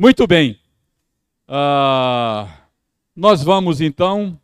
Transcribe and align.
Muito 0.00 0.28
bem. 0.28 0.56
Uh, 1.48 2.48
nós 3.16 3.42
vamos 3.42 3.80
então 3.80 4.40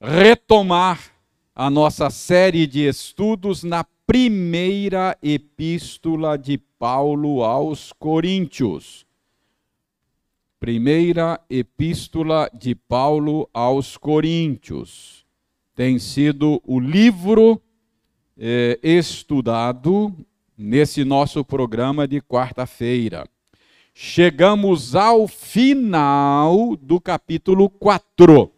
retomar 0.00 1.12
a 1.54 1.70
nossa 1.70 2.10
série 2.10 2.66
de 2.66 2.88
estudos 2.88 3.62
na 3.62 3.84
primeira 4.04 5.16
epístola 5.22 6.36
de 6.36 6.58
Paulo 6.58 7.44
aos 7.44 7.92
Coríntios. 7.92 9.06
Primeira 10.58 11.40
epístola 11.48 12.50
de 12.52 12.74
Paulo 12.74 13.48
aos 13.54 13.96
Coríntios. 13.96 15.24
Tem 15.72 16.00
sido 16.00 16.60
o 16.66 16.80
livro 16.80 17.62
eh, 18.36 18.76
estudado 18.82 20.12
nesse 20.58 21.04
nosso 21.04 21.44
programa 21.44 22.08
de 22.08 22.20
quarta-feira. 22.20 23.28
Chegamos 23.98 24.94
ao 24.94 25.26
final 25.26 26.76
do 26.76 27.00
capítulo 27.00 27.70
4. 27.70 28.52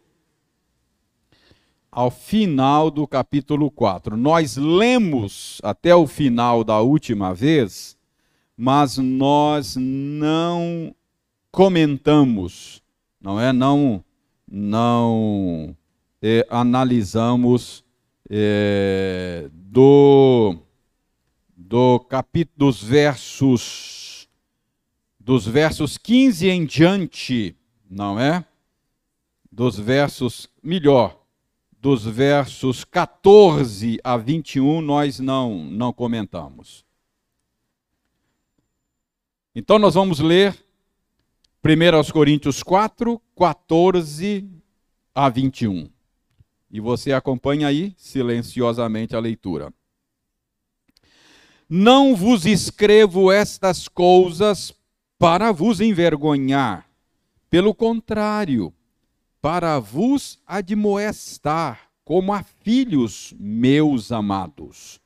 Ao 1.89 2.11
final 2.11 2.91
do 2.91 3.07
capítulo 3.07 3.71
4. 3.71 4.17
Nós 4.17 4.57
lemos 4.57 5.61
até 5.63 5.95
o 5.95 6.05
final 6.05 6.61
da 6.65 6.81
última 6.81 7.33
vez, 7.33 7.97
mas 8.57 8.97
nós 8.97 9.77
não 9.79 10.93
comentamos, 11.49 12.83
não 13.21 13.39
é? 13.39 13.53
Não, 13.53 14.03
não 14.45 15.73
eh, 16.21 16.45
analisamos 16.49 17.81
eh, 18.29 19.49
do 19.53 20.57
do 21.55 21.97
capítulo 22.09 22.71
dos 22.71 22.83
versos 22.83 23.98
dos 25.29 25.45
versos 25.45 25.95
15 25.95 26.49
em 26.49 26.65
diante, 26.65 27.55
não 27.87 28.19
é? 28.19 28.43
Dos 29.51 29.77
versos 29.77 30.49
melhor, 30.63 31.23
dos 31.79 32.03
versos 32.03 32.83
14 32.83 33.99
a 34.03 34.17
21 34.17 34.81
nós 34.81 35.19
não 35.19 35.65
não 35.65 35.93
comentamos. 35.93 36.83
Então 39.53 39.77
nós 39.77 39.93
vamos 39.93 40.17
ler 40.19 40.57
1 41.63 42.11
Coríntios 42.11 42.63
4, 42.63 43.21
14 43.37 44.49
a 45.13 45.29
21. 45.29 45.91
E 46.71 46.79
você 46.79 47.13
acompanha 47.13 47.67
aí 47.67 47.93
silenciosamente 47.95 49.15
a 49.15 49.19
leitura. 49.19 49.71
Não 51.69 52.15
vos 52.15 52.47
escrevo 52.47 53.31
estas 53.31 53.87
coisas 53.87 54.73
para 55.19 55.51
vos 55.51 55.81
envergonhar, 55.81 56.89
pelo 57.49 57.75
contrário, 57.75 58.73
para 59.41 59.77
vos 59.77 60.39
admoestar, 60.47 61.89
como 62.05 62.31
a 62.33 62.41
filhos 62.41 63.35
meus 63.37 64.13
amados. 64.13 64.99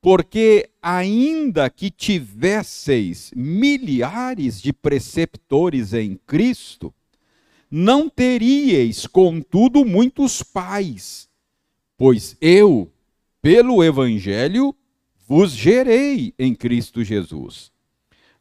Porque, 0.00 0.70
ainda 0.80 1.68
que 1.68 1.90
tivesseis 1.90 3.30
milhares 3.36 4.60
de 4.60 4.72
preceptores 4.72 5.92
em 5.92 6.18
Cristo, 6.26 6.92
não 7.70 8.08
teríeis, 8.08 9.06
contudo, 9.06 9.84
muitos 9.84 10.42
pais, 10.42 11.28
pois 11.96 12.36
eu, 12.40 12.90
pelo 13.42 13.84
Evangelho, 13.84 14.74
vos 15.28 15.52
gerei 15.52 16.32
em 16.38 16.54
Cristo 16.54 17.04
Jesus. 17.04 17.75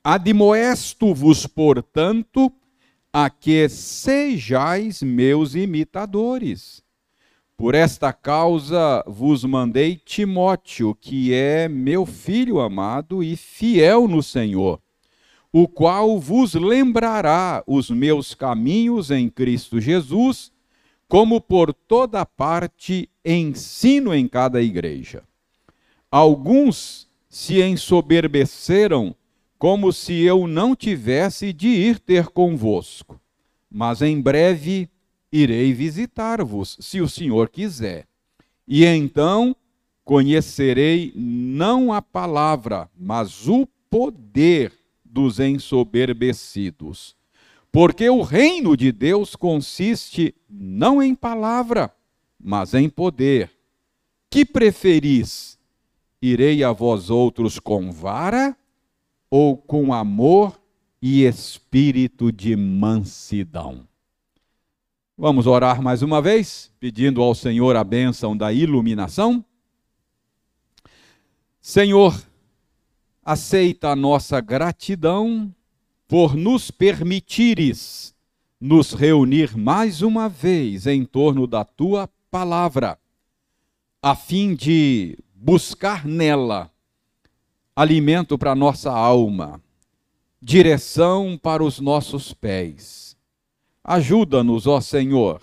Admoesto-vos, 0.08 1.48
portanto, 1.48 2.54
a 3.12 3.28
que 3.28 3.68
sejais 3.68 5.02
meus 5.02 5.56
imitadores. 5.56 6.84
Por 7.58 7.74
esta 7.74 8.14
causa 8.14 9.04
vos 9.08 9.44
mandei 9.44 9.96
Timóteo, 9.96 10.94
que 10.94 11.34
é 11.34 11.68
meu 11.68 12.06
filho 12.06 12.60
amado 12.60 13.24
e 13.24 13.36
fiel 13.36 14.08
no 14.08 14.22
Senhor, 14.22 14.80
o 15.52 15.68
qual 15.68 16.20
vos 16.20 16.54
lembrará 16.54 17.64
os 17.66 17.90
meus 17.90 18.36
caminhos 18.36 19.10
em 19.10 19.28
Cristo 19.28 19.82
Jesus, 19.82 20.52
como 21.08 21.42
por 21.42 21.74
toda 21.74 22.24
parte 22.24 23.10
ensino 23.26 24.14
em 24.14 24.28
cada 24.28 24.62
igreja 24.62 25.24
Alguns 26.12 27.10
se 27.28 27.60
ensoberbeceram, 27.64 29.16
como 29.58 29.92
se 29.94 30.22
eu 30.22 30.48
não 30.48 30.76
tivesse 30.76 31.54
de 31.54 31.68
ir 31.68 32.00
ter 32.00 32.28
convosco. 32.28 33.20
Mas 33.70 34.02
em 34.02 34.22
breve 34.22 34.90
irei 35.32 35.74
visitar-vos, 35.74 36.78
se 36.80 37.02
o 37.02 37.10
Senhor 37.10 37.50
quiser. 37.50 38.08
E 38.68 38.86
então 38.86 39.56
conhecerei 40.04 41.12
não 41.16 41.92
a 41.92 42.02
palavra, 42.02 42.90
mas 42.98 43.48
o 43.48 43.68
poder 43.90 44.72
dos 45.04 45.40
ensoberbecidos. 45.40 47.16
Porque 47.72 48.10
o 48.10 48.22
reino 48.22 48.78
de 48.78 48.92
Deus 48.92 49.36
consiste 49.36 50.34
não 50.50 51.02
em 51.02 51.14
palavra, 51.14 51.94
mas 52.40 52.74
em 52.74 52.88
poder. 52.88 53.52
Que 54.30 54.46
preferis? 54.46 55.58
Irei 56.22 56.64
a 56.64 56.72
vós 56.72 57.10
outros 57.10 57.60
com 57.60 57.92
vara 57.92 58.56
ou 59.38 59.58
com 59.58 59.92
amor 59.92 60.58
e 61.02 61.26
espírito 61.26 62.32
de 62.32 62.56
mansidão? 62.56 63.86
Vamos 65.18 65.46
orar 65.46 65.82
mais 65.82 66.02
uma 66.02 66.22
vez, 66.22 66.72
pedindo 66.80 67.22
ao 67.22 67.36
Senhor 67.36 67.76
a 67.76 67.84
bênção 67.84 68.38
da 68.38 68.54
iluminação. 68.54 69.44
Senhor, 71.60 72.18
aceita 73.26 73.90
a 73.90 73.96
nossa 73.96 74.40
gratidão 74.40 75.54
por 76.08 76.34
nos 76.34 76.72
permitires 76.72 78.16
nos 78.58 78.94
reunir 78.94 79.58
mais 79.58 80.02
uma 80.02 80.30
vez 80.30 80.88
em 80.88 81.04
torno 81.04 81.46
da 81.46 81.66
tua 81.66 82.10
palavra, 82.32 82.98
a 84.02 84.16
fim 84.16 84.56
de 84.56 85.18
buscar 85.36 86.06
nela 86.06 86.72
alimento 87.76 88.38
para 88.38 88.56
nossa 88.56 88.90
alma, 88.92 89.62
direção 90.42 91.38
para 91.42 91.62
os 91.64 91.80
nossos 91.80 92.34
pés. 92.34 93.18
Ajuda-nos, 93.84 94.66
ó 94.66 94.80
Senhor, 94.80 95.42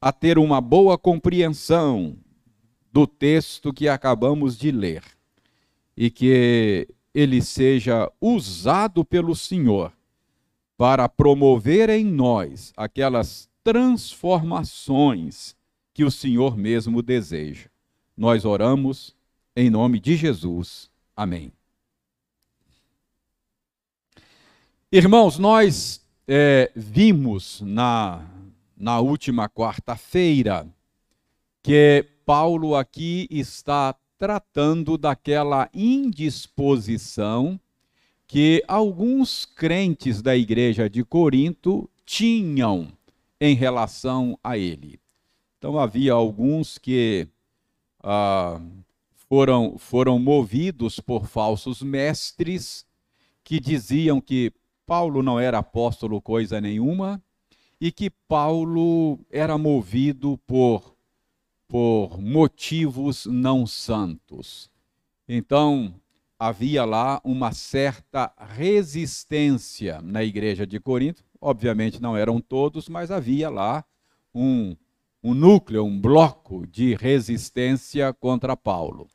a 0.00 0.12
ter 0.12 0.38
uma 0.38 0.60
boa 0.60 0.96
compreensão 0.96 2.16
do 2.92 3.06
texto 3.06 3.72
que 3.72 3.88
acabamos 3.88 4.56
de 4.56 4.70
ler 4.70 5.02
e 5.96 6.10
que 6.10 6.86
ele 7.12 7.42
seja 7.42 8.10
usado 8.20 9.04
pelo 9.04 9.34
Senhor 9.34 9.92
para 10.76 11.08
promover 11.08 11.90
em 11.90 12.04
nós 12.04 12.72
aquelas 12.76 13.48
transformações 13.64 15.56
que 15.92 16.04
o 16.04 16.10
Senhor 16.10 16.56
mesmo 16.56 17.02
deseja. 17.02 17.68
Nós 18.16 18.44
oramos 18.44 19.16
em 19.56 19.68
nome 19.68 19.98
de 19.98 20.14
Jesus. 20.14 20.88
Amém. 21.18 21.50
Irmãos, 24.92 25.36
nós 25.36 26.00
é, 26.28 26.70
vimos 26.76 27.60
na, 27.60 28.24
na 28.76 29.00
última 29.00 29.48
quarta-feira 29.48 30.64
que 31.60 32.06
Paulo 32.24 32.76
aqui 32.76 33.26
está 33.32 33.96
tratando 34.16 34.96
daquela 34.96 35.68
indisposição 35.74 37.58
que 38.24 38.62
alguns 38.68 39.44
crentes 39.44 40.22
da 40.22 40.36
igreja 40.36 40.88
de 40.88 41.02
Corinto 41.02 41.90
tinham 42.06 42.92
em 43.40 43.56
relação 43.56 44.38
a 44.40 44.56
ele. 44.56 45.00
Então 45.58 45.80
havia 45.80 46.12
alguns 46.12 46.78
que 46.78 47.26
ah, 48.04 48.60
foram, 49.28 49.76
foram 49.76 50.18
movidos 50.18 50.98
por 50.98 51.26
falsos 51.26 51.82
mestres 51.82 52.86
que 53.44 53.60
diziam 53.60 54.20
que 54.20 54.52
Paulo 54.86 55.22
não 55.22 55.38
era 55.38 55.58
apóstolo 55.58 56.20
coisa 56.20 56.60
nenhuma 56.60 57.22
e 57.80 57.92
que 57.92 58.10
Paulo 58.10 59.20
era 59.30 59.58
movido 59.58 60.38
por, 60.46 60.96
por 61.68 62.18
motivos 62.20 63.26
não 63.26 63.66
santos. 63.66 64.70
Então, 65.28 65.94
havia 66.38 66.84
lá 66.84 67.20
uma 67.22 67.52
certa 67.52 68.32
resistência 68.38 70.00
na 70.00 70.24
igreja 70.24 70.66
de 70.66 70.80
Corinto. 70.80 71.22
Obviamente 71.40 72.00
não 72.00 72.16
eram 72.16 72.40
todos, 72.40 72.88
mas 72.88 73.10
havia 73.10 73.50
lá 73.50 73.84
um, 74.34 74.74
um 75.22 75.34
núcleo, 75.34 75.84
um 75.84 76.00
bloco 76.00 76.66
de 76.66 76.94
resistência 76.94 78.12
contra 78.14 78.56
Paulo. 78.56 79.08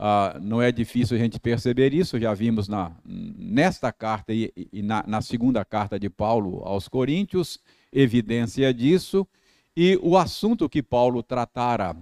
Uh, 0.00 0.40
não 0.40 0.62
é 0.62 0.72
difícil 0.72 1.14
a 1.14 1.20
gente 1.20 1.38
perceber 1.38 1.92
isso, 1.92 2.18
já 2.18 2.32
vimos 2.32 2.68
na, 2.68 2.90
nesta 3.04 3.92
carta 3.92 4.32
e, 4.32 4.50
e 4.72 4.80
na, 4.80 5.04
na, 5.06 5.20
segunda 5.20 5.62
carta 5.62 6.00
de 6.00 6.08
Paulo 6.08 6.62
aos 6.64 6.88
Coríntios, 6.88 7.58
evidência 7.92 8.72
disso. 8.72 9.28
E 9.76 9.98
o 10.02 10.16
assunto 10.16 10.70
que 10.70 10.82
Paulo 10.82 11.22
tratara 11.22 11.94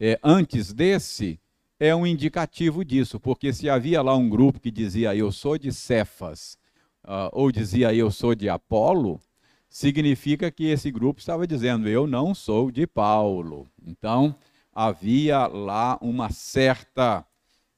é, 0.00 0.18
antes 0.20 0.72
desse 0.72 1.38
é 1.78 1.94
um 1.94 2.04
indicativo 2.04 2.84
disso, 2.84 3.20
porque 3.20 3.52
se 3.52 3.70
havia 3.70 4.02
lá 4.02 4.16
um 4.16 4.28
grupo 4.28 4.58
que 4.58 4.72
dizia 4.72 5.14
eu 5.14 5.30
sou 5.30 5.56
de 5.56 5.72
Cefas, 5.72 6.58
uh, 7.04 7.30
ou 7.30 7.52
dizia 7.52 7.94
eu 7.94 8.10
sou 8.10 8.34
de 8.34 8.48
Apolo, 8.48 9.20
significa 9.68 10.50
que 10.50 10.64
esse 10.64 10.90
grupo 10.90 11.20
estava 11.20 11.46
dizendo 11.46 11.88
eu 11.88 12.04
não 12.04 12.34
sou 12.34 12.72
de 12.72 12.84
Paulo. 12.84 13.68
Então 13.86 14.34
havia 14.74 15.46
lá 15.46 15.96
uma 16.02 16.30
certa 16.30 17.24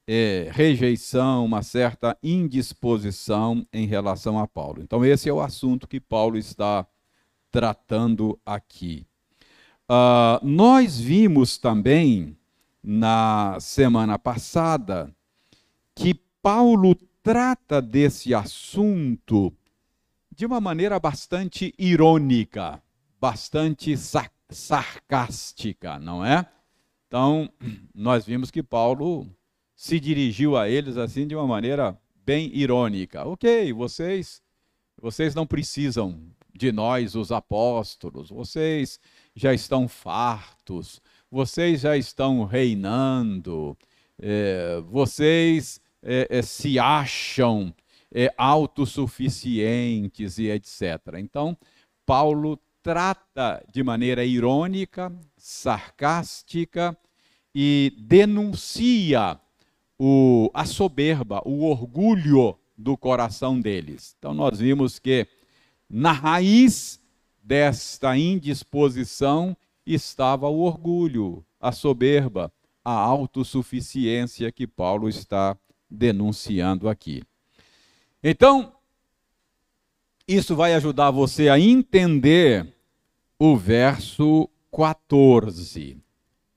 é, 0.07 0.49
rejeição, 0.53 1.43
uma 1.43 1.61
certa 1.61 2.17
indisposição 2.23 3.67
em 3.73 3.85
relação 3.85 4.39
a 4.39 4.47
Paulo. 4.47 4.81
Então, 4.81 5.05
esse 5.05 5.27
é 5.27 5.33
o 5.33 5.41
assunto 5.41 5.87
que 5.87 5.99
Paulo 5.99 6.37
está 6.37 6.87
tratando 7.51 8.39
aqui. 8.45 9.05
Uh, 9.89 10.45
nós 10.45 10.97
vimos 10.97 11.57
também 11.57 12.37
na 12.81 13.57
semana 13.59 14.17
passada 14.17 15.13
que 15.93 16.13
Paulo 16.41 16.95
trata 17.21 17.81
desse 17.81 18.33
assunto 18.33 19.53
de 20.33 20.45
uma 20.45 20.61
maneira 20.61 20.99
bastante 20.99 21.73
irônica, 21.77 22.81
bastante 23.19 23.95
sarcástica, 24.49 25.99
não 25.99 26.23
é? 26.23 26.45
Então, 27.07 27.49
nós 27.93 28.25
vimos 28.25 28.51
que 28.51 28.61
Paulo 28.61 29.27
se 29.77 29.99
dirigiu 29.99 30.57
a 30.57 30.67
eles 30.67 30.97
assim 30.97 31.27
de 31.27 31.35
uma 31.35 31.45
maneira 31.45 31.95
bem 32.25 32.49
irônica. 32.51 33.23
Ok, 33.23 33.71
vocês, 33.71 34.41
vocês 34.99 35.35
não 35.35 35.45
precisam 35.45 36.19
de 36.51 36.71
nós, 36.71 37.15
os 37.15 37.31
apóstolos, 37.31 38.31
vocês 38.31 38.99
já 39.35 39.53
estão 39.53 39.87
fartos, 39.87 40.99
vocês 41.29 41.81
já 41.81 41.95
estão 41.95 42.43
reinando, 42.43 43.77
é, 44.19 44.81
vocês 44.89 45.79
é, 46.01 46.27
é, 46.31 46.41
se 46.41 46.79
acham 46.79 47.71
é, 48.11 48.33
autossuficientes 48.35 50.39
e 50.39 50.49
etc. 50.49 51.19
Então, 51.19 51.55
Paulo 52.03 52.59
trata 52.81 53.63
de 53.71 53.83
maneira 53.83 54.25
irônica, 54.25 55.13
sarcástica 55.37 56.97
e 57.53 57.93
denuncia 57.99 59.39
o, 59.97 60.49
a 60.53 60.65
soberba, 60.65 61.41
o 61.45 61.63
orgulho 61.63 62.57
do 62.77 62.95
coração 62.95 63.59
deles. 63.59 64.15
Então, 64.17 64.33
nós 64.33 64.59
vimos 64.59 64.99
que 64.99 65.27
na 65.89 66.11
raiz 66.11 67.01
desta 67.41 68.17
indisposição 68.17 69.55
estava 69.85 70.47
o 70.47 70.59
orgulho, 70.59 71.43
a 71.59 71.71
soberba, 71.71 72.51
a 72.83 72.91
autossuficiência 72.91 74.51
que 74.51 74.67
Paulo 74.67 75.09
está 75.09 75.57
denunciando 75.89 76.87
aqui. 76.89 77.23
Então, 78.21 78.73
isso 80.27 80.55
vai 80.55 80.73
ajudar 80.73 81.09
você 81.11 81.47
a 81.47 81.59
entender 81.59 82.73
o 83.39 83.55
verso 83.55 84.49
14. 84.71 85.97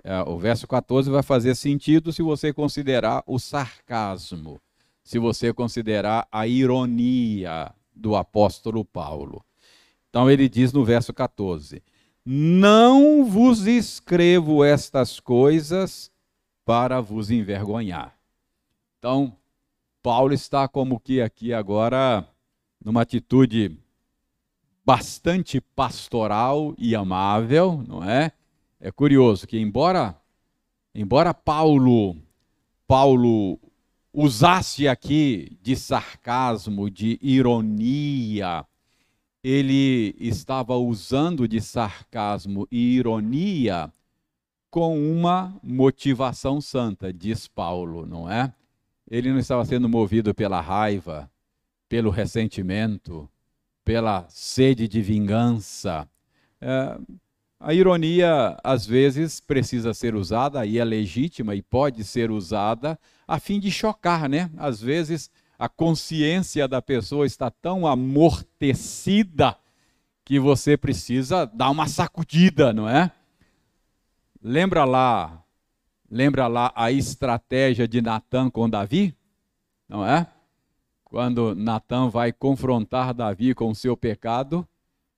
É, 0.02 0.22
o 0.22 0.38
verso 0.38 0.66
14 0.66 1.10
vai 1.10 1.22
fazer 1.22 1.54
sentido 1.54 2.12
se 2.12 2.22
você 2.22 2.52
considerar 2.52 3.22
o 3.26 3.38
sarcasmo, 3.38 4.60
se 5.02 5.18
você 5.18 5.52
considerar 5.52 6.26
a 6.30 6.46
ironia 6.46 7.72
do 7.94 8.16
apóstolo 8.16 8.84
Paulo. 8.84 9.44
Então 10.08 10.30
ele 10.30 10.48
diz 10.48 10.72
no 10.72 10.84
verso 10.84 11.12
14: 11.12 11.82
Não 12.24 13.24
vos 13.24 13.66
escrevo 13.66 14.64
estas 14.64 15.20
coisas 15.20 16.10
para 16.64 17.00
vos 17.00 17.30
envergonhar. 17.30 18.16
Então, 18.98 19.36
Paulo 20.02 20.32
está 20.32 20.66
como 20.68 21.00
que 21.00 21.20
aqui 21.20 21.52
agora 21.52 22.26
numa 22.82 23.02
atitude 23.02 23.78
bastante 24.84 25.60
pastoral 25.60 26.74
e 26.78 26.94
amável, 26.94 27.84
não 27.86 28.02
é? 28.02 28.32
É 28.80 28.90
curioso 28.90 29.46
que 29.46 29.58
embora 29.58 30.16
embora 30.94 31.34
Paulo 31.34 32.16
Paulo 32.86 33.60
usasse 34.12 34.88
aqui 34.88 35.58
de 35.62 35.76
sarcasmo, 35.76 36.90
de 36.90 37.18
ironia, 37.22 38.66
ele 39.44 40.16
estava 40.18 40.74
usando 40.76 41.46
de 41.46 41.60
sarcasmo 41.60 42.66
e 42.70 42.96
ironia 42.96 43.92
com 44.70 44.98
uma 44.98 45.54
motivação 45.62 46.60
santa, 46.60 47.12
diz 47.12 47.46
Paulo, 47.46 48.06
não 48.06 48.30
é? 48.30 48.52
Ele 49.10 49.30
não 49.30 49.38
estava 49.38 49.64
sendo 49.64 49.88
movido 49.88 50.34
pela 50.34 50.60
raiva, 50.60 51.30
pelo 51.88 52.10
ressentimento, 52.10 53.28
pela 53.84 54.26
sede 54.28 54.88
de 54.88 55.02
vingança. 55.02 56.08
É, 56.60 56.98
a 57.60 57.74
ironia, 57.74 58.56
às 58.64 58.86
vezes, 58.86 59.38
precisa 59.38 59.92
ser 59.92 60.14
usada, 60.14 60.64
e 60.64 60.78
é 60.78 60.84
legítima 60.84 61.54
e 61.54 61.60
pode 61.60 62.02
ser 62.04 62.30
usada 62.30 62.98
a 63.28 63.38
fim 63.38 63.60
de 63.60 63.70
chocar, 63.70 64.30
né? 64.30 64.50
Às 64.56 64.80
vezes, 64.80 65.30
a 65.58 65.68
consciência 65.68 66.66
da 66.66 66.80
pessoa 66.80 67.26
está 67.26 67.50
tão 67.50 67.86
amortecida 67.86 69.54
que 70.24 70.40
você 70.40 70.74
precisa 70.74 71.44
dar 71.44 71.68
uma 71.68 71.86
sacudida, 71.86 72.72
não 72.72 72.88
é? 72.88 73.12
Lembra 74.42 74.86
lá, 74.86 75.44
lembra 76.10 76.46
lá 76.46 76.72
a 76.74 76.90
estratégia 76.90 77.86
de 77.86 78.00
Natan 78.00 78.48
com 78.48 78.70
Davi? 78.70 79.14
Não 79.86 80.06
é? 80.06 80.26
Quando 81.04 81.54
Natan 81.54 82.08
vai 82.08 82.32
confrontar 82.32 83.12
Davi 83.12 83.54
com 83.54 83.68
o 83.68 83.74
seu 83.74 83.94
pecado, 83.98 84.66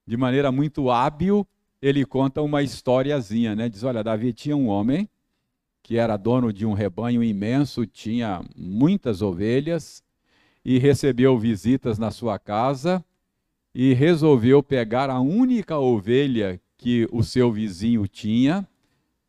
de 0.04 0.16
maneira 0.16 0.50
muito 0.50 0.90
hábil, 0.90 1.46
ele 1.82 2.06
conta 2.06 2.40
uma 2.40 2.62
historiazinha, 2.62 3.56
né? 3.56 3.68
Diz: 3.68 3.82
olha, 3.82 4.04
Davi 4.04 4.32
tinha 4.32 4.56
um 4.56 4.68
homem 4.68 5.08
que 5.82 5.98
era 5.98 6.16
dono 6.16 6.52
de 6.52 6.64
um 6.64 6.72
rebanho 6.72 7.24
imenso, 7.24 7.84
tinha 7.84 8.40
muitas 8.56 9.20
ovelhas 9.20 10.04
e 10.64 10.78
recebeu 10.78 11.36
visitas 11.36 11.98
na 11.98 12.12
sua 12.12 12.38
casa 12.38 13.04
e 13.74 13.92
resolveu 13.92 14.62
pegar 14.62 15.10
a 15.10 15.18
única 15.18 15.76
ovelha 15.76 16.60
que 16.78 17.08
o 17.10 17.24
seu 17.24 17.50
vizinho 17.50 18.06
tinha 18.06 18.66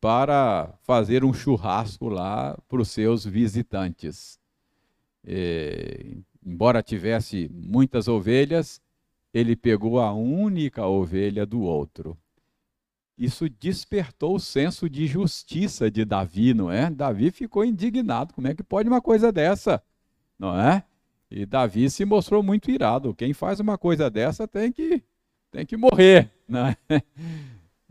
para 0.00 0.72
fazer 0.82 1.24
um 1.24 1.32
churrasco 1.32 2.08
lá 2.08 2.56
para 2.68 2.80
os 2.80 2.88
seus 2.88 3.24
visitantes. 3.24 4.38
E, 5.26 6.18
embora 6.44 6.82
tivesse 6.84 7.50
muitas 7.52 8.06
ovelhas, 8.06 8.80
ele 9.32 9.56
pegou 9.56 9.98
a 9.98 10.12
única 10.12 10.86
ovelha 10.86 11.44
do 11.44 11.62
outro 11.62 12.16
isso 13.16 13.48
despertou 13.48 14.34
o 14.34 14.40
senso 14.40 14.88
de 14.88 15.06
justiça 15.06 15.90
de 15.90 16.04
Davi, 16.04 16.52
não 16.52 16.70
é? 16.70 16.90
Davi 16.90 17.30
ficou 17.30 17.64
indignado. 17.64 18.34
Como 18.34 18.48
é 18.48 18.54
que 18.54 18.62
pode 18.62 18.88
uma 18.88 19.00
coisa 19.00 19.30
dessa? 19.30 19.82
Não 20.38 20.58
é? 20.58 20.84
E 21.30 21.46
Davi 21.46 21.88
se 21.90 22.04
mostrou 22.04 22.42
muito 22.42 22.70
irado. 22.70 23.14
Quem 23.14 23.32
faz 23.32 23.60
uma 23.60 23.78
coisa 23.78 24.10
dessa 24.10 24.46
tem 24.48 24.72
que, 24.72 25.02
tem 25.50 25.64
que 25.64 25.76
morrer. 25.76 26.30
Né? 26.48 26.76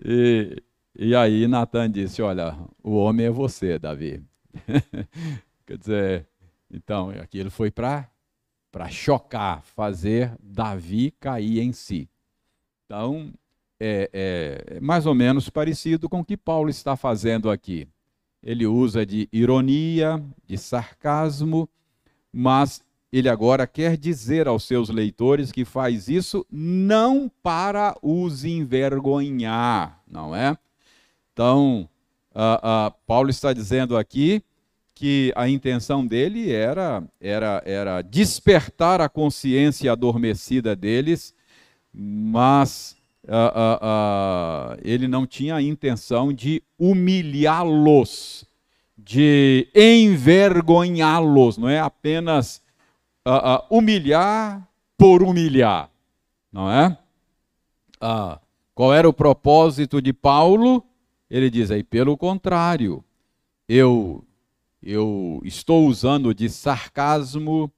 E, 0.05 0.61
e 0.97 1.15
aí 1.15 1.47
Natan 1.47 1.89
disse: 1.89 2.21
Olha, 2.21 2.57
o 2.83 2.95
homem 2.95 3.27
é 3.27 3.29
você, 3.29 3.77
Davi. 3.77 4.21
Quer 5.65 5.77
dizer, 5.77 6.27
então, 6.69 7.11
aquilo 7.11 7.51
foi 7.51 7.71
para 7.71 8.09
chocar, 8.89 9.63
fazer 9.63 10.35
Davi 10.41 11.11
cair 11.11 11.59
em 11.59 11.71
si. 11.71 12.09
Então, 12.85 13.31
é, 13.85 14.09
é, 14.13 14.79
mais 14.79 15.05
ou 15.05 15.13
menos 15.13 15.49
parecido 15.49 16.07
com 16.07 16.21
o 16.21 16.25
que 16.25 16.37
Paulo 16.37 16.69
está 16.69 16.95
fazendo 16.95 17.51
aqui. 17.51 17.85
Ele 18.41 18.65
usa 18.65 19.05
de 19.05 19.27
ironia, 19.31 20.23
de 20.47 20.57
sarcasmo, 20.57 21.67
mas 22.31 22.81
ele 23.11 23.27
agora 23.27 23.67
quer 23.67 23.97
dizer 23.97 24.47
aos 24.47 24.63
seus 24.63 24.87
leitores 24.87 25.51
que 25.51 25.65
faz 25.65 26.07
isso 26.07 26.45
não 26.49 27.29
para 27.41 27.93
os 28.01 28.45
envergonhar, 28.45 30.01
não 30.07 30.33
é? 30.33 30.57
Então, 31.33 31.87
uh, 32.33 32.89
uh, 32.89 32.95
Paulo 33.05 33.29
está 33.29 33.51
dizendo 33.51 33.97
aqui 33.97 34.41
que 34.95 35.33
a 35.35 35.49
intenção 35.49 36.07
dele 36.07 36.51
era, 36.51 37.03
era, 37.19 37.61
era 37.65 38.01
despertar 38.01 39.01
a 39.01 39.09
consciência 39.09 39.91
adormecida 39.91 40.73
deles, 40.73 41.35
mas 41.93 42.95
uh, 43.25 44.75
uh, 44.75 44.79
ele 44.83 45.07
não 45.07 45.25
tinha 45.25 45.55
a 45.55 45.61
intenção 45.61 46.33
de 46.33 46.61
humilhá-los, 46.77 48.45
de 48.97 49.67
envergonhá-los, 49.75 51.57
não 51.57 51.69
é 51.69 51.79
apenas 51.79 52.61
humilhar 53.69 54.67
por 54.97 55.23
humilhar, 55.23 55.89
não 56.51 56.69
é? 56.69 56.97
Qual 58.75 58.93
era 58.93 59.07
o 59.07 59.13
propósito 59.13 60.01
de 60.01 60.11
Paulo? 60.11 60.83
Ele 61.29 61.49
diz 61.49 61.71
aí, 61.71 61.83
pelo 61.83 62.17
contrário, 62.17 63.03
eu, 63.67 64.23
eu 64.81 65.41
estou 65.43 65.87
usando 65.87 66.33
de 66.33 66.49
sarcasmo, 66.49 67.71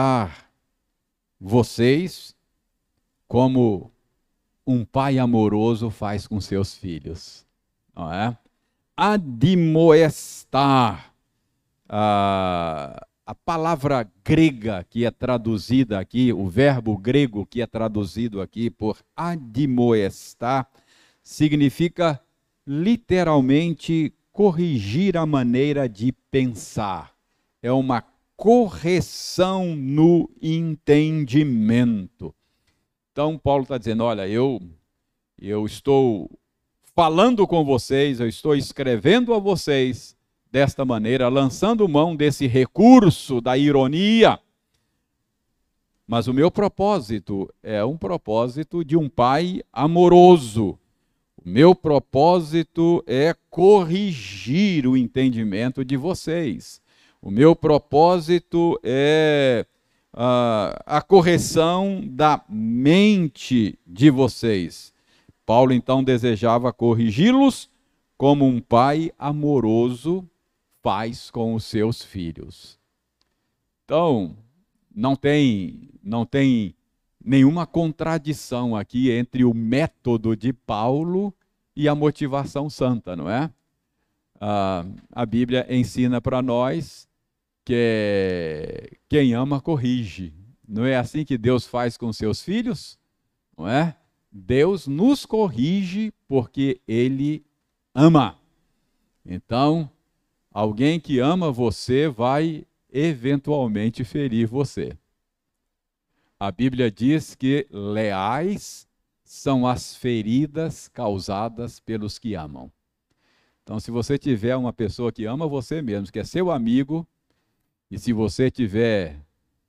vocês 1.40 2.36
como 3.28 3.92
um 4.66 4.84
pai 4.84 5.20
amoroso 5.20 5.90
faz 5.90 6.28
com 6.28 6.42
seus 6.42 6.76
filhos, 6.76 7.46
não 7.96 8.12
é? 8.12 8.38
Admoestar. 8.98 10.34
Ah, 11.88 13.06
a 13.26 13.34
palavra 13.34 14.10
grega 14.24 14.86
que 14.90 15.06
é 15.06 15.12
traduzida 15.12 16.00
aqui, 16.00 16.32
o 16.32 16.48
verbo 16.48 16.98
grego 16.98 17.46
que 17.46 17.62
é 17.62 17.68
traduzido 17.68 18.42
aqui 18.42 18.70
por 18.70 18.98
admoestar, 19.16 20.70
significa 21.24 22.22
literalmente 22.68 24.14
corrigir 24.32 25.18
a 25.18 25.26
maneira 25.26 25.90
de 25.90 26.12
pensar. 26.30 27.14
É 27.62 27.72
uma 27.72 28.04
correção 28.36 29.76
no 29.76 30.30
entendimento. 30.42 32.34
Então, 33.12 33.38
Paulo 33.38 33.64
está 33.64 33.78
dizendo: 33.78 34.04
olha, 34.04 34.28
eu, 34.28 34.62
eu 35.40 35.66
estou 35.66 36.30
falando 36.96 37.46
com 37.48 37.64
vocês, 37.64 38.20
eu 38.20 38.28
estou 38.28 38.56
escrevendo 38.56 39.34
a 39.34 39.40
vocês 39.40 40.16
desta 40.52 40.86
maneira, 40.86 41.28
lançando 41.28 41.88
mão 41.88 42.16
desse 42.16 42.48
recurso 42.48 43.42
da 43.42 43.58
ironia. 43.58 44.40
Mas 46.08 46.28
o 46.28 46.34
meu 46.34 46.52
propósito 46.52 47.52
é 47.64 47.84
um 47.84 47.98
propósito 47.98 48.86
de 48.86 48.96
um 48.96 49.10
pai 49.10 49.62
amoroso. 49.74 50.78
O 51.44 51.50
meu 51.50 51.74
propósito 51.74 53.04
é 53.08 53.36
corrigir 53.50 54.88
o 54.88 54.96
entendimento 54.96 55.84
de 55.84 55.98
vocês. 55.98 56.82
O 57.26 57.32
meu 57.32 57.56
propósito 57.56 58.80
é 58.84 59.66
uh, 60.14 60.78
a 60.86 61.02
correção 61.02 62.04
da 62.08 62.46
mente 62.48 63.80
de 63.84 64.12
vocês. 64.12 64.94
Paulo 65.44 65.74
então 65.74 66.04
desejava 66.04 66.72
corrigi-los 66.72 67.68
como 68.16 68.46
um 68.46 68.62
pai 68.62 69.12
amoroso 69.18 70.24
faz 70.84 71.32
com 71.32 71.56
os 71.56 71.66
seus 71.66 72.04
filhos. 72.04 72.78
Então, 73.84 74.38
não 74.94 75.16
tem, 75.16 75.90
não 76.04 76.28
tem 76.28 76.76
nenhuma 77.20 77.66
contradição 77.66 78.76
aqui 78.76 79.10
entre 79.10 79.44
o 79.44 79.52
método 79.52 80.36
de 80.38 80.54
Paulo 80.54 81.34
e 81.76 81.90
a 81.90 81.96
motivação 81.96 82.70
santa, 82.70 83.16
não 83.16 83.28
é? 83.28 83.50
Ah, 84.40 84.86
a 85.12 85.26
Bíblia 85.26 85.66
ensina 85.68 86.22
para 86.22 86.40
nós 86.40 87.08
que 87.66 88.98
quem 89.10 89.34
ama 89.34 89.60
corrige. 89.60 90.34
Não 90.68 90.86
é 90.86 90.96
assim 90.96 91.26
que 91.26 91.38
Deus 91.38 91.66
faz 91.66 91.98
com 91.98 92.14
seus 92.14 92.42
filhos? 92.42 92.98
Não 93.58 93.68
é? 93.68 93.98
Deus 94.32 94.86
nos 94.86 95.26
corrige 95.26 96.14
porque 96.28 96.80
ele 96.88 97.44
ama. 97.94 98.38
Então, 99.26 99.90
alguém 100.52 101.00
que 101.00 101.20
ama 101.20 101.52
você 101.52 102.08
vai 102.08 102.66
eventualmente 102.92 104.04
ferir 104.04 104.48
você. 104.48 104.96
A 106.40 106.52
Bíblia 106.52 106.92
diz 106.92 107.34
que 107.34 107.66
leais 107.72 108.88
são 109.24 109.66
as 109.66 109.96
feridas 109.96 110.88
causadas 110.88 111.80
pelos 111.80 112.20
que 112.20 112.36
amam. 112.36 112.72
Então, 113.64 113.80
se 113.80 113.90
você 113.90 114.18
tiver 114.18 114.56
uma 114.56 114.72
pessoa 114.72 115.12
que 115.12 115.26
ama 115.26 115.48
você 115.48 115.82
mesmo, 115.82 116.12
que 116.12 116.20
é 116.20 116.24
seu 116.24 116.52
amigo, 116.52 117.08
e 117.90 118.00
se 118.00 118.12
você 118.14 118.46
estiver 118.46 119.20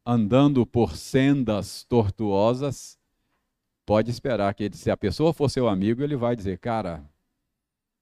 andando 0.04 0.64
por 0.64 0.96
sendas 0.96 1.84
tortuosas, 1.84 2.98
pode 3.84 4.10
esperar 4.10 4.54
que 4.54 4.64
ele, 4.64 4.76
se 4.76 4.90
a 4.90 4.96
pessoa 4.96 5.32
for 5.32 5.50
seu 5.50 5.68
amigo, 5.68 6.02
ele 6.02 6.16
vai 6.16 6.34
dizer: 6.34 6.58
Cara, 6.58 7.04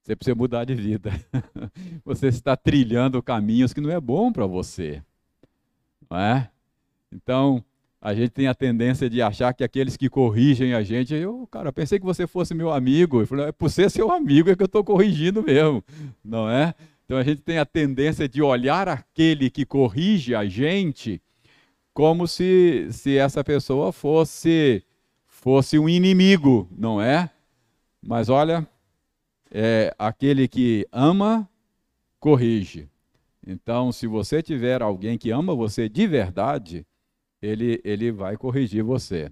você 0.02 0.14
precisa 0.14 0.35
mudar 0.35 0.64
de 0.64 0.75
vida. 0.75 1.11
você 2.04 2.28
está 2.28 2.56
trilhando 2.56 3.23
caminhos 3.23 3.73
que 3.73 3.80
não 3.80 3.90
é 3.90 3.99
bom 3.99 4.30
para 4.30 4.47
você. 4.47 5.02
Não 6.11 6.18
é? 6.18 6.50
Então, 7.11 7.64
a 8.00 8.14
gente 8.14 8.28
tem 8.30 8.47
a 8.47 8.54
tendência 8.54 9.09
de 9.09 9.23
achar 9.23 9.54
que 9.54 9.64
aqueles 9.64 9.97
que 9.97 10.11
corrigem 10.11 10.75
a 10.75 10.83
gente, 10.83 11.14
eu, 11.14 11.49
cara, 11.50 11.73
pensei 11.73 11.99
que 11.99 12.04
você 12.04 12.26
fosse 12.26 12.52
meu 12.52 12.71
amigo. 12.71 13.23
Eu 13.23 13.26
falei, 13.26 13.47
é 13.47 13.52
por 13.52 13.71
ser 13.71 13.90
seu 13.90 14.12
amigo 14.12 14.50
é 14.50 14.54
que 14.54 14.62
eu 14.62 14.66
estou 14.66 14.85
corrigindo 14.85 15.42
mesmo, 15.42 15.83
não 16.23 16.50
é? 16.50 16.75
Então 17.04 17.18
a 17.18 17.23
gente 17.23 17.42
tem 17.42 17.58
a 17.58 17.66
tendência 17.66 18.28
de 18.28 18.40
olhar 18.40 18.88
aquele 18.88 19.50
que 19.50 19.64
corrige 19.66 20.34
a 20.34 20.46
gente 20.46 21.20
como 21.92 22.26
se, 22.26 22.88
se 22.90 23.16
essa 23.16 23.44
pessoa 23.44 23.92
fosse 23.92 24.82
fosse 25.26 25.78
um 25.78 25.88
inimigo, 25.88 26.66
não 26.76 27.00
é? 27.00 27.30
Mas 28.02 28.30
olha, 28.30 28.66
é 29.50 29.94
aquele 29.99 30.49
que 30.49 30.88
ama 30.90 31.49
corrige. 32.18 32.88
Então, 33.46 33.92
se 33.92 34.06
você 34.06 34.42
tiver 34.42 34.80
alguém 34.80 35.18
que 35.18 35.30
ama 35.30 35.54
você 35.54 35.87
de 35.87 36.06
verdade, 36.06 36.87
ele, 37.42 37.78
ele 37.84 38.11
vai 38.11 38.38
corrigir 38.38 38.82
você. 38.82 39.30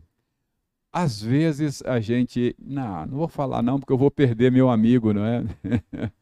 Às 0.93 1.23
vezes 1.23 1.83
a 1.87 1.99
gente, 1.99 2.55
não, 2.59 3.07
não 3.07 3.17
vou 3.17 3.29
falar 3.29 3.63
não, 3.63 3.81
porque 3.81 3.93
eu 3.93 3.99
vou 3.99 4.11
perder 4.11 4.53
meu 4.53 4.69
amigo, 4.69 5.15
não 5.15 5.25
é? 5.25 5.43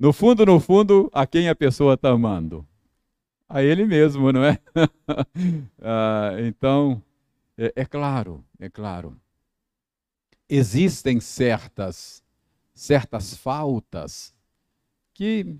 No 0.00 0.14
fundo, 0.14 0.46
no 0.46 0.58
fundo, 0.58 1.10
a 1.12 1.26
quem 1.26 1.50
a 1.50 1.54
pessoa 1.54 1.92
está 1.92 2.08
amando? 2.08 2.66
A 3.46 3.62
ele 3.62 3.84
mesmo, 3.84 4.32
não 4.32 4.42
é? 4.42 4.58
ah, 5.78 6.36
então, 6.40 7.02
é, 7.54 7.70
é 7.76 7.84
claro, 7.84 8.42
é 8.58 8.70
claro. 8.70 9.14
Existem 10.48 11.20
certas, 11.20 12.22
certas 12.72 13.36
faltas 13.36 14.34
que 15.12 15.54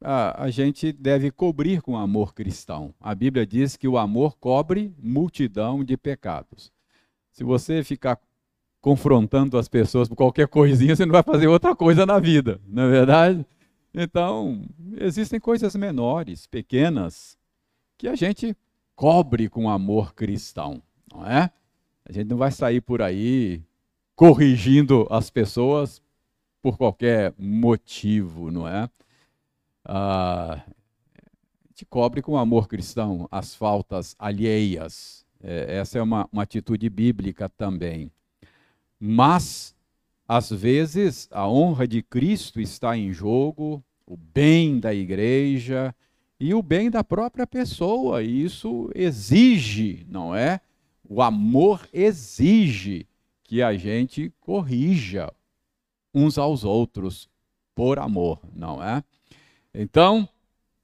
a, 0.00 0.44
a 0.44 0.50
gente 0.50 0.90
deve 0.90 1.30
cobrir 1.30 1.82
com 1.82 1.94
amor 1.94 2.32
cristão. 2.32 2.94
A 2.98 3.14
Bíblia 3.14 3.46
diz 3.46 3.76
que 3.76 3.86
o 3.86 3.98
amor 3.98 4.38
cobre 4.38 4.94
multidão 4.98 5.84
de 5.84 5.94
pecados. 5.98 6.72
Se 7.32 7.44
você 7.44 7.84
ficar 7.84 8.18
confrontando 8.86 9.58
as 9.58 9.66
pessoas 9.68 10.08
por 10.08 10.14
qualquer 10.14 10.46
coisinha, 10.46 10.94
você 10.94 11.04
não 11.04 11.10
vai 11.10 11.24
fazer 11.24 11.48
outra 11.48 11.74
coisa 11.74 12.06
na 12.06 12.20
vida, 12.20 12.60
não 12.68 12.84
é 12.84 12.88
verdade? 12.88 13.44
Então, 13.92 14.62
existem 14.96 15.40
coisas 15.40 15.74
menores, 15.74 16.46
pequenas, 16.46 17.36
que 17.98 18.06
a 18.06 18.14
gente 18.14 18.56
cobre 18.94 19.48
com 19.48 19.68
amor 19.68 20.14
cristão, 20.14 20.80
não 21.12 21.26
é? 21.26 21.50
A 22.08 22.12
gente 22.12 22.28
não 22.28 22.36
vai 22.36 22.52
sair 22.52 22.80
por 22.80 23.02
aí 23.02 23.60
corrigindo 24.14 25.04
as 25.10 25.30
pessoas 25.30 26.00
por 26.62 26.78
qualquer 26.78 27.34
motivo, 27.36 28.52
não 28.52 28.68
é? 28.68 28.88
Ah, 29.84 30.62
gente 31.70 31.84
cobre 31.86 32.22
com 32.22 32.38
amor 32.38 32.68
cristão 32.68 33.26
as 33.32 33.52
faltas 33.52 34.14
alheias. 34.16 35.26
É, 35.42 35.78
essa 35.78 35.98
é 35.98 36.02
uma, 36.02 36.28
uma 36.32 36.44
atitude 36.44 36.88
bíblica 36.88 37.48
também. 37.48 38.12
Mas, 38.98 39.74
às 40.26 40.50
vezes, 40.50 41.28
a 41.30 41.48
honra 41.48 41.86
de 41.86 42.02
Cristo 42.02 42.60
está 42.60 42.96
em 42.96 43.12
jogo, 43.12 43.84
o 44.06 44.16
bem 44.16 44.78
da 44.78 44.94
igreja 44.94 45.94
e 46.38 46.54
o 46.54 46.62
bem 46.62 46.90
da 46.90 47.02
própria 47.02 47.46
pessoa. 47.46 48.22
E 48.22 48.44
isso 48.44 48.90
exige, 48.94 50.06
não 50.08 50.34
é? 50.34 50.60
O 51.08 51.22
amor 51.22 51.88
exige 51.92 53.06
que 53.44 53.62
a 53.62 53.76
gente 53.76 54.32
corrija 54.40 55.32
uns 56.12 56.38
aos 56.38 56.64
outros 56.64 57.28
por 57.74 57.98
amor, 57.98 58.40
não 58.54 58.82
é? 58.82 59.04
Então, 59.74 60.28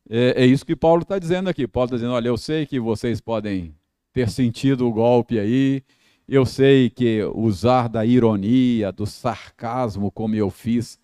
é, 0.09 0.43
é 0.43 0.47
isso 0.47 0.67
que 0.67 0.77
Paulo 0.77 1.03
está 1.03 1.19
dizendo 1.19 1.49
aqui. 1.49 1.67
Paulo 1.67 1.87
está 1.87 1.97
dizendo: 1.97 2.13
olha, 2.13 2.29
eu 2.29 2.37
sei 2.37 2.67
que 2.67 2.79
vocês 2.79 3.21
podem 3.21 3.75
ter 4.13 4.29
sentido 4.29 4.87
o 4.87 4.93
golpe 4.93 5.39
aí, 5.39 5.83
eu 6.33 6.47
sei 6.47 6.89
que 6.89 7.23
usar 7.35 7.89
da 7.89 8.07
ironia, 8.07 8.91
do 8.91 9.05
sarcasmo, 9.05 10.11
como 10.11 10.35
eu 10.35 10.49
fiz, 10.49 10.99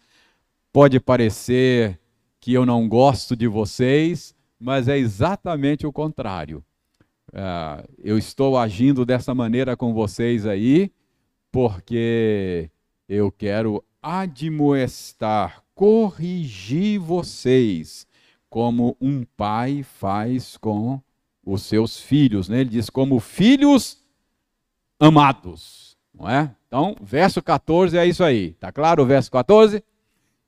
pode 0.73 0.99
parecer 0.99 2.01
que 2.41 2.55
eu 2.55 2.65
não 2.65 2.89
gosto 2.89 3.37
de 3.37 3.47
vocês, 3.47 4.35
mas 4.59 4.89
é 4.89 4.97
exatamente 4.97 5.87
o 5.87 5.93
contrário. 5.93 6.65
Uh, 7.29 7.87
eu 7.99 8.17
estou 8.17 8.57
agindo 8.57 9.05
dessa 9.05 9.35
maneira 9.35 9.77
com 9.77 9.93
vocês 9.93 10.47
aí, 10.47 10.91
porque 11.53 12.71
eu 13.07 13.31
quero 13.31 13.85
admoestar, 14.01 15.63
corrigir 15.75 16.99
vocês, 16.99 18.07
como 18.49 18.97
um 18.99 19.27
pai 19.37 19.83
faz 19.83 20.57
com 20.57 21.03
os 21.45 21.65
seus 21.65 22.01
filhos. 22.01 22.49
Né? 22.49 22.63
Ele 22.63 22.71
diz, 22.71 22.89
como 22.89 23.21
filhos 23.21 23.98
amados. 24.99 25.97
Não 26.13 26.29
é? 26.29 26.55
Então, 26.67 26.97
verso 27.01 27.41
14 27.43 27.97
é 27.97 28.07
isso 28.07 28.25
aí. 28.25 28.49
Está 28.51 28.73
claro 28.73 29.03
o 29.03 29.07
verso 29.07 29.31
14? 29.31 29.83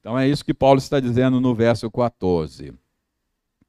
Então 0.01 0.19
é 0.19 0.29
isso 0.29 0.45
que 0.45 0.55
Paulo 0.55 0.79
está 0.79 0.99
dizendo 0.99 1.41
no 1.41 1.55
verso 1.55 1.91
14. 1.91 2.73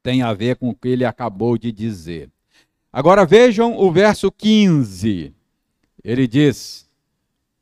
Tem 0.02 0.22
a 0.22 0.34
ver 0.34 0.56
com 0.56 0.70
o 0.70 0.76
que 0.76 0.88
ele 0.88 1.06
acabou 1.06 1.58
de 1.58 1.72
dizer. 1.72 2.30
Agora 2.92 3.26
vejam 3.26 3.78
o 3.78 3.92
verso 3.92 4.32
15. 4.32 5.34
Ele 6.04 6.28
diz: 6.28 6.90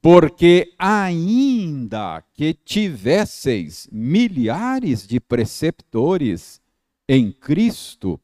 Porque 0.02 0.74
ainda 0.78 2.24
que 2.34 2.54
tivesseis 2.54 3.90
milhares 3.92 5.06
de 5.06 5.20
preceptores 5.20 6.62
em 7.08 7.32
Cristo, 7.32 8.20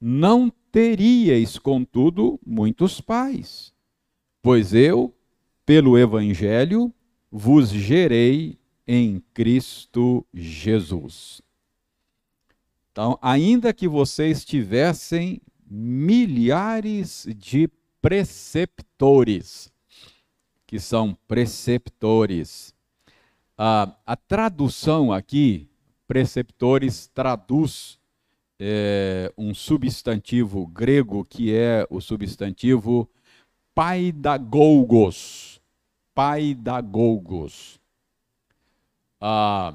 não 0.00 0.50
teríeis, 0.70 1.58
contudo, 1.58 2.40
muitos 2.46 3.00
pais. 3.00 3.75
Pois 4.46 4.72
eu, 4.72 5.12
pelo 5.64 5.98
Evangelho, 5.98 6.94
vos 7.28 7.68
gerei 7.68 8.56
em 8.86 9.20
Cristo 9.34 10.24
Jesus. 10.32 11.42
Então, 12.92 13.18
ainda 13.20 13.74
que 13.74 13.88
vocês 13.88 14.44
tivessem 14.44 15.42
milhares 15.68 17.26
de 17.36 17.68
preceptores, 18.00 19.72
que 20.64 20.78
são 20.78 21.18
preceptores, 21.26 22.72
a, 23.58 23.96
a 24.06 24.14
tradução 24.14 25.12
aqui, 25.12 25.68
preceptores, 26.06 27.08
traduz 27.08 27.98
é, 28.60 29.32
um 29.36 29.52
substantivo 29.52 30.64
grego 30.68 31.24
que 31.24 31.52
é 31.52 31.84
o 31.90 32.00
substantivo 32.00 33.10
paidagogos. 33.76 35.60
Paidagogos 36.14 37.78
ah, 39.20 39.74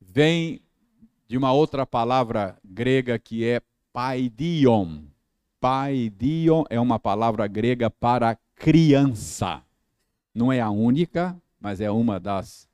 vem 0.00 0.62
de 1.28 1.36
uma 1.36 1.52
outra 1.52 1.84
palavra 1.84 2.56
grega 2.64 3.18
que 3.18 3.44
é 3.44 3.60
paidion. 3.92 5.02
Paidion 5.60 6.64
é 6.70 6.80
uma 6.80 6.98
palavra 6.98 7.46
grega 7.46 7.90
para 7.90 8.38
criança. 8.56 9.62
Não 10.34 10.50
é 10.50 10.60
a 10.60 10.70
única, 10.70 11.36
mas 11.60 11.78
é 11.78 11.90
uma 11.90 12.18
das. 12.18 12.66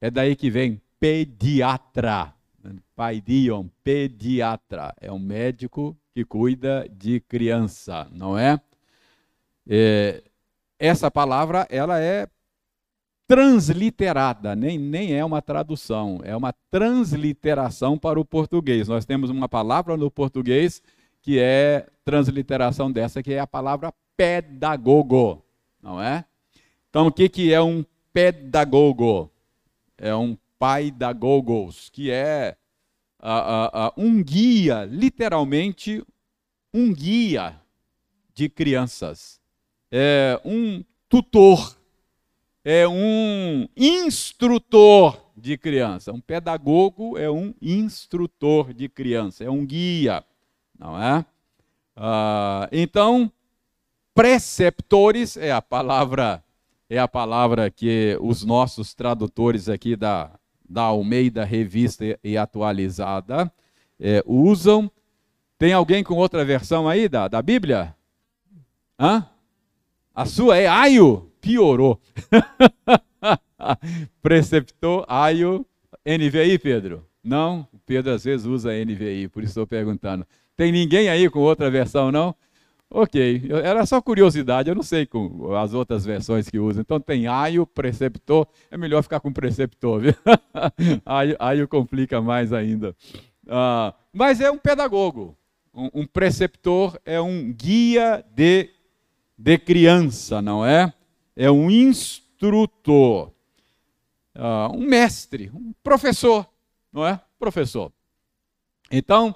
É 0.00 0.10
daí 0.10 0.34
que 0.34 0.50
vem 0.50 0.82
pediatra. 0.98 2.34
Paidion, 2.96 3.68
pediatra. 3.84 4.92
É 5.00 5.12
um 5.12 5.20
médico 5.20 5.96
que 6.12 6.24
cuida 6.24 6.88
de 6.90 7.20
criança, 7.20 8.08
não 8.10 8.36
é? 8.36 8.60
É 9.70 10.22
essa 10.78 11.10
palavra 11.10 11.66
ela 11.70 12.00
é 12.00 12.26
transliterada, 13.28 14.56
nem, 14.56 14.76
nem 14.76 15.14
é 15.14 15.24
uma 15.24 15.40
tradução, 15.40 16.20
é 16.24 16.34
uma 16.34 16.52
transliteração 16.68 17.96
para 17.96 18.18
o 18.18 18.24
português. 18.24 18.88
Nós 18.88 19.04
temos 19.04 19.30
uma 19.30 19.48
palavra 19.48 19.96
no 19.96 20.10
português 20.10 20.82
que 21.22 21.38
é 21.38 21.86
transliteração 22.04 22.90
dessa, 22.90 23.22
que 23.22 23.32
é 23.32 23.38
a 23.38 23.46
palavra 23.46 23.94
pedagogo, 24.16 25.44
não 25.80 26.02
é? 26.02 26.24
Então, 26.88 27.06
o 27.06 27.12
que, 27.12 27.28
que 27.28 27.52
é 27.52 27.62
um 27.62 27.84
pedagogo? 28.12 29.30
É 29.96 30.14
um 30.14 30.36
paidagogos, 30.58 31.88
que 31.88 32.10
é 32.10 32.56
um 33.96 34.22
guia, 34.22 34.84
literalmente, 34.86 36.04
um 36.74 36.92
guia 36.92 37.60
de 38.34 38.48
crianças. 38.48 39.39
É 39.90 40.40
um 40.44 40.84
tutor 41.08 41.80
é 42.64 42.86
um 42.86 43.66
instrutor 43.76 45.18
de 45.36 45.56
criança. 45.56 46.12
Um 46.12 46.20
pedagogo 46.20 47.16
é 47.16 47.30
um 47.30 47.54
instrutor 47.60 48.74
de 48.74 48.88
criança, 48.88 49.44
é 49.44 49.50
um 49.50 49.64
guia, 49.64 50.22
não 50.78 51.00
é? 51.02 51.24
Ah, 51.96 52.68
então, 52.70 53.32
preceptores 54.14 55.36
é 55.36 55.50
a 55.52 55.62
palavra 55.62 56.42
é 56.88 56.98
a 56.98 57.06
palavra 57.06 57.70
que 57.70 58.18
os 58.20 58.44
nossos 58.44 58.94
tradutores 58.94 59.68
aqui 59.68 59.94
da, 59.94 60.32
da 60.68 60.82
Almeida 60.82 61.44
Revista 61.44 62.18
e 62.22 62.36
Atualizada 62.36 63.50
é, 63.98 64.24
usam. 64.26 64.90
Tem 65.56 65.72
alguém 65.72 66.02
com 66.02 66.14
outra 66.14 66.44
versão 66.44 66.88
aí 66.88 67.08
da, 67.08 67.28
da 67.28 67.40
Bíblia? 67.40 67.94
Hã? 68.98 69.24
A 70.14 70.26
sua 70.26 70.56
é 70.56 70.66
aio? 70.66 71.30
piorou. 71.40 72.00
Preceptor, 74.22 75.04
aio, 75.08 75.66
NVI, 76.06 76.58
Pedro? 76.58 77.06
Não, 77.22 77.66
Pedro 77.84 78.12
às 78.12 78.24
vezes 78.24 78.46
usa 78.46 78.72
NVI, 78.72 79.28
por 79.28 79.42
isso 79.42 79.50
estou 79.50 79.66
perguntando. 79.66 80.26
Tem 80.56 80.70
ninguém 80.70 81.08
aí 81.08 81.28
com 81.28 81.40
outra 81.40 81.70
versão, 81.70 82.12
não? 82.12 82.34
Ok, 82.92 83.42
era 83.62 83.86
só 83.86 84.00
curiosidade, 84.02 84.68
eu 84.68 84.74
não 84.74 84.82
sei 84.82 85.06
com 85.06 85.54
as 85.54 85.72
outras 85.74 86.04
versões 86.04 86.48
que 86.48 86.58
usam. 86.58 86.80
Então 86.80 86.98
tem 86.98 87.26
aio, 87.26 87.64
preceptor, 87.64 88.48
é 88.70 88.76
melhor 88.76 89.02
ficar 89.02 89.20
com 89.20 89.32
preceptor, 89.32 90.00
viu? 90.00 90.14
aio, 91.06 91.36
aio 91.38 91.68
complica 91.68 92.20
mais 92.20 92.52
ainda. 92.52 92.94
Ah, 93.48 93.94
mas 94.12 94.40
é 94.40 94.50
um 94.50 94.58
pedagogo, 94.58 95.36
um, 95.72 95.88
um 95.94 96.06
preceptor 96.06 96.98
é 97.04 97.20
um 97.20 97.52
guia 97.52 98.24
de, 98.34 98.70
de 99.40 99.56
criança, 99.56 100.42
não 100.42 100.64
é? 100.64 100.92
é 101.34 101.50
um 101.50 101.70
instrutor, 101.70 103.32
uh, 104.36 104.76
um 104.76 104.86
mestre, 104.86 105.50
um 105.54 105.72
professor, 105.82 106.46
não 106.92 107.06
é? 107.06 107.18
Professor. 107.38 107.90
Então, 108.90 109.34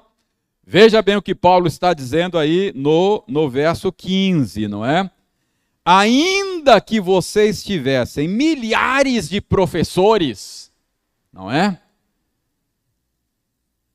veja 0.62 1.01
bem 1.01 1.17
o 1.17 1.23
que 1.23 1.35
Paulo 1.35 1.67
está 1.67 1.95
dizendo 1.95 2.37
aí 2.37 2.71
no, 2.77 3.25
no 3.27 3.49
verso 3.49 3.90
15, 3.90 4.69
não 4.69 4.85
é? 4.85 5.11
Ainda 5.83 6.79
que 6.83 7.01
vocês 7.01 7.64
tivessem 7.64 8.29
milhares 8.29 9.31
de 9.31 9.40
professores, 9.40 10.71
não 11.33 11.51
é? 11.51 11.81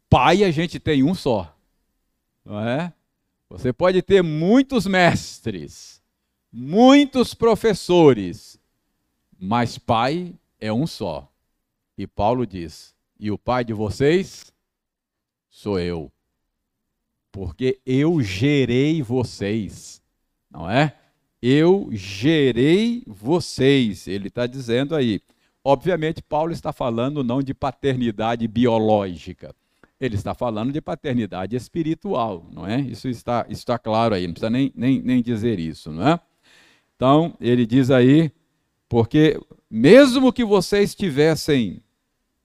Pai 0.09 0.43
a 0.43 0.49
gente 0.49 0.79
tem 0.79 1.03
um 1.03 1.13
só, 1.13 1.55
não 2.43 2.59
é? 2.59 2.91
Você 3.47 3.71
pode 3.71 4.01
ter 4.01 4.23
muitos 4.23 4.87
mestres, 4.87 5.98
muitos 6.51 7.33
professores, 7.33 8.59
mas 9.39 9.77
pai 9.77 10.33
é 10.59 10.71
um 10.71 10.85
só. 10.87 11.31
E 11.97 12.07
Paulo 12.07 12.45
diz: 12.45 12.95
E 13.19 13.31
o 13.31 13.37
pai 13.37 13.63
de 13.63 13.73
vocês 13.73 14.51
sou 15.49 15.79
eu. 15.79 16.11
Porque 17.31 17.79
eu 17.85 18.21
gerei 18.21 19.01
vocês, 19.01 20.01
não 20.49 20.69
é? 20.69 20.95
Eu 21.41 21.87
gerei 21.91 23.03
vocês, 23.05 24.07
ele 24.07 24.27
está 24.27 24.47
dizendo 24.47 24.95
aí. 24.95 25.21
Obviamente, 25.63 26.21
Paulo 26.21 26.51
está 26.51 26.73
falando 26.73 27.23
não 27.23 27.41
de 27.41 27.53
paternidade 27.53 28.47
biológica, 28.47 29.55
ele 29.99 30.15
está 30.15 30.33
falando 30.33 30.71
de 30.71 30.81
paternidade 30.81 31.55
espiritual, 31.55 32.45
não 32.51 32.65
é? 32.65 32.79
Isso 32.81 33.07
está, 33.07 33.45
está 33.49 33.77
claro 33.77 34.15
aí, 34.15 34.25
não 34.25 34.33
precisa 34.33 34.49
nem, 34.49 34.71
nem, 34.75 35.01
nem 35.01 35.21
dizer 35.21 35.59
isso, 35.59 35.91
não 35.91 36.07
é? 36.07 36.19
Então, 36.99 37.33
ele 37.39 37.65
diz 37.65 37.89
aí, 37.89 38.29
porque 38.89 39.39
mesmo 39.71 40.33
que 40.33 40.43
vocês 40.43 40.93
tivessem 40.93 41.81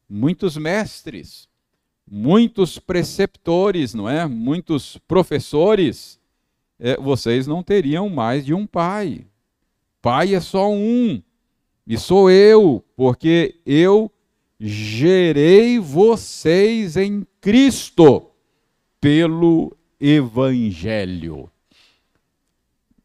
muitos 0.09 0.57
mestres, 0.57 1.49
muitos 2.09 2.79
preceptores, 2.79 3.95
não 3.95 4.09
é? 4.09 4.29
Muitos 4.29 4.97
professores, 5.09 6.21
é, 6.79 6.97
vocês 6.99 7.49
não 7.49 7.65
teriam 7.65 8.09
mais 8.09 8.47
de 8.47 8.55
um 8.55 8.65
pai. 8.65 9.27
Pai 10.01 10.37
é 10.37 10.41
só 10.41 10.71
um, 10.71 11.21
e 11.85 11.99
sou 11.99 12.31
eu, 12.31 12.85
porque 12.95 13.57
eu 13.67 14.09
gerei 14.61 15.81
vocês 15.81 16.97
em 16.97 17.27
Cristo 17.41 18.31
pelo 19.01 19.77
Evangelho. 19.99 21.51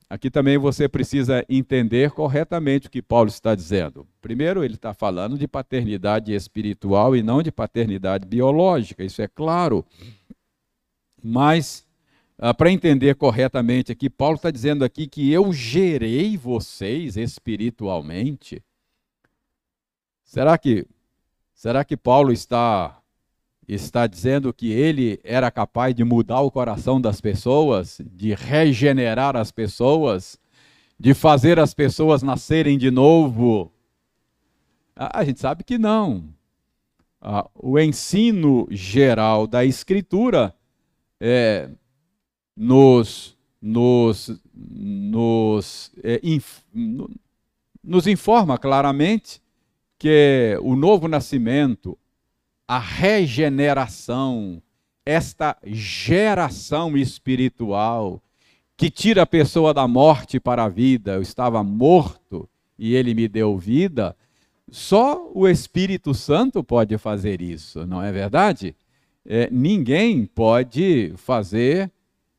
Aqui 0.10 0.32
também 0.32 0.58
você 0.58 0.90
precisa 0.90 1.46
entender 1.48 2.10
corretamente 2.12 2.88
o 2.88 2.90
que 2.90 3.02
Paulo 3.02 3.30
está 3.30 3.54
dizendo. 3.54 4.08
Primeiro, 4.20 4.64
ele 4.64 4.74
está 4.74 4.92
falando 4.92 5.38
de 5.38 5.48
paternidade 5.48 6.34
espiritual 6.34 7.16
e 7.16 7.22
não 7.22 7.44
de 7.44 7.52
paternidade 7.52 8.26
biológica, 8.26 9.04
isso 9.04 9.22
é 9.22 9.28
claro. 9.28 9.86
Mas 11.24 11.88
ah, 12.40 12.54
para 12.54 12.72
entender 12.72 13.16
corretamente 13.16 13.92
aqui, 13.92 14.10
Paulo 14.10 14.38
está 14.38 14.50
dizendo 14.50 14.84
aqui 14.84 15.06
que 15.08 15.30
eu 15.30 15.52
gerei 15.54 16.38
vocês 16.38 17.18
espiritualmente. 17.18 18.64
Será 20.24 20.58
que, 20.58 20.88
será 21.54 21.84
que 21.84 21.98
Paulo 21.98 22.32
está 22.32 22.99
está 23.70 24.08
dizendo 24.08 24.52
que 24.52 24.72
ele 24.72 25.20
era 25.24 25.52
capaz 25.52 25.94
de 25.94 26.04
mudar 26.04 26.42
o 26.42 26.50
coração 26.50 27.00
das 27.00 27.22
pessoas, 27.22 28.02
de 28.04 28.34
regenerar 28.34 29.38
as 29.38 29.52
pessoas, 29.52 30.40
de 31.00 31.14
fazer 31.14 31.60
as 31.60 31.74
pessoas 31.74 32.24
nascerem 32.24 32.78
de 32.78 32.90
novo? 32.90 33.72
A 34.96 35.24
gente 35.24 35.40
sabe 35.40 35.64
que 35.64 35.78
não. 35.78 36.26
O 37.54 37.78
ensino 37.80 38.68
geral 38.72 39.46
da 39.46 39.64
Escritura 39.64 40.54
é, 41.20 41.70
nos, 42.56 43.38
nos, 43.62 44.42
nos, 44.54 45.92
é, 46.04 46.20
inf, 46.24 46.62
nos 47.84 48.08
informa 48.08 48.58
claramente 48.58 49.42
que 49.98 50.58
o 50.62 50.76
novo 50.76 51.08
nascimento, 51.08 51.98
a 52.70 52.78
regeneração, 52.78 54.62
esta 55.04 55.58
geração 55.66 56.96
espiritual 56.96 58.22
que 58.78 58.92
tira 58.92 59.24
a 59.24 59.26
pessoa 59.26 59.74
da 59.74 59.88
morte 59.88 60.40
para 60.40 60.66
a 60.66 60.70
vida. 60.70 61.14
Eu 61.14 61.24
estava 61.24 61.64
morto 61.64 62.48
e 62.78 62.94
ele 62.94 63.16
me 63.16 63.28
deu 63.28 63.58
vida. 63.58 64.16
Só 64.70 65.32
o 65.34 65.48
Espírito 65.48 66.14
Santo 66.14 66.64
pode 66.64 66.96
fazer 67.00 67.42
isso, 67.42 67.88
não 67.88 68.04
é 68.04 68.12
verdade? 68.12 68.76
É, 69.26 69.50
ninguém 69.52 70.24
pode 70.24 71.12
fazer 71.18 71.92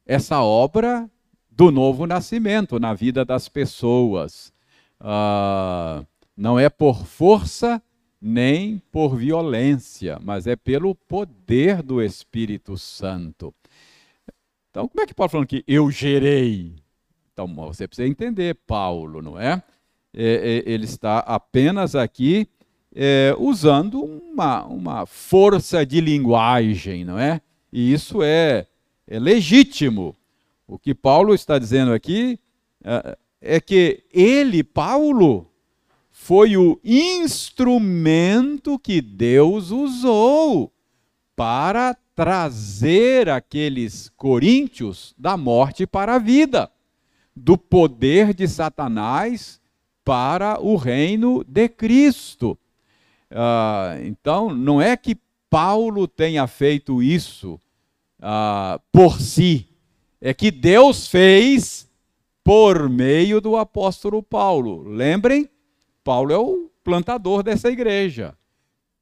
essa 0.06 0.40
obra 0.40 1.10
do 1.50 1.72
novo 1.72 2.06
nascimento 2.06 2.78
na 2.78 2.94
vida 2.94 3.24
das 3.24 3.48
pessoas. 3.48 4.52
Ah, 5.00 6.04
não 6.36 6.56
é 6.56 6.68
por 6.68 7.04
força 7.04 7.82
nem 8.20 8.78
por 8.92 9.16
violência, 9.16 10.18
mas 10.22 10.46
é 10.46 10.54
pelo 10.54 10.94
poder 10.94 11.82
do 11.82 12.02
Espírito 12.02 12.76
Santo. 12.76 13.54
Então, 14.70 14.86
como 14.86 15.02
é 15.02 15.06
que 15.06 15.14
Paulo 15.14 15.30
falando 15.30 15.46
que 15.46 15.64
eu 15.66 15.90
gerei? 15.90 16.74
Então, 17.32 17.46
você 17.54 17.88
precisa 17.88 18.06
entender 18.06 18.54
Paulo, 18.66 19.22
não 19.22 19.38
é? 19.38 19.62
é, 20.14 20.24
é 20.24 20.62
ele 20.66 20.84
está 20.84 21.20
apenas 21.20 21.94
aqui 21.94 22.46
é, 22.94 23.34
usando 23.38 24.02
uma, 24.02 24.64
uma 24.66 25.06
força 25.06 25.86
de 25.86 26.00
linguagem, 26.00 27.04
não 27.04 27.18
é? 27.18 27.40
E 27.72 27.92
isso 27.92 28.22
é, 28.22 28.66
é 29.06 29.18
legítimo. 29.18 30.16
O 30.66 30.78
que 30.78 30.94
Paulo 30.94 31.34
está 31.34 31.58
dizendo 31.58 31.92
aqui 31.92 32.38
é, 32.84 33.18
é 33.40 33.60
que 33.60 34.04
ele, 34.12 34.62
Paulo, 34.62 35.49
foi 36.30 36.56
o 36.56 36.78
instrumento 36.84 38.78
que 38.78 39.00
Deus 39.00 39.72
usou 39.72 40.72
para 41.34 41.92
trazer 42.14 43.28
aqueles 43.28 44.08
coríntios 44.10 45.12
da 45.18 45.36
morte 45.36 45.88
para 45.88 46.14
a 46.14 46.18
vida, 46.20 46.70
do 47.34 47.58
poder 47.58 48.32
de 48.32 48.46
Satanás 48.46 49.60
para 50.04 50.60
o 50.60 50.76
reino 50.76 51.42
de 51.42 51.68
Cristo. 51.68 52.56
Uh, 53.28 54.06
então, 54.06 54.54
não 54.54 54.80
é 54.80 54.96
que 54.96 55.18
Paulo 55.50 56.06
tenha 56.06 56.46
feito 56.46 57.02
isso 57.02 57.60
uh, 58.20 58.80
por 58.92 59.20
si, 59.20 59.66
é 60.20 60.32
que 60.32 60.52
Deus 60.52 61.08
fez 61.08 61.88
por 62.44 62.88
meio 62.88 63.40
do 63.40 63.56
apóstolo 63.56 64.22
Paulo. 64.22 64.84
Lembrem 64.88 65.49
Paulo 66.02 66.32
é 66.32 66.38
o 66.38 66.70
plantador 66.82 67.42
dessa 67.42 67.70
igreja. 67.70 68.34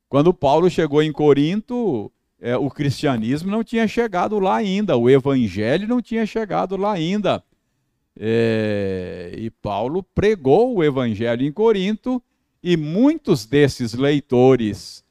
Quando 0.09 0.33
Paulo 0.33 0.71
chegou 0.71 1.03
em 1.03 1.13
Corinto, 1.13 2.11
é, 2.41 2.57
o 2.57 2.71
cristianismo 2.71 3.51
não 3.51 3.63
tinha 3.63 3.87
chegado 3.87 4.39
lá 4.39 4.57
ainda, 4.57 4.97
o 4.97 5.09
evangelho 5.11 5.87
não 5.87 6.01
tinha 6.01 6.25
chegado 6.25 6.77
lá 6.77 6.93
ainda. 6.93 7.43
É, 8.19 9.33
e 9.37 9.51
Paulo 9.51 10.03
pregou 10.03 10.77
o 10.77 10.83
evangelho 10.83 11.47
em 11.47 11.53
Corinto, 11.53 12.23
e 12.63 12.77
muitos 12.77 13.47
desses 13.47 13.95
leitores 13.95 15.05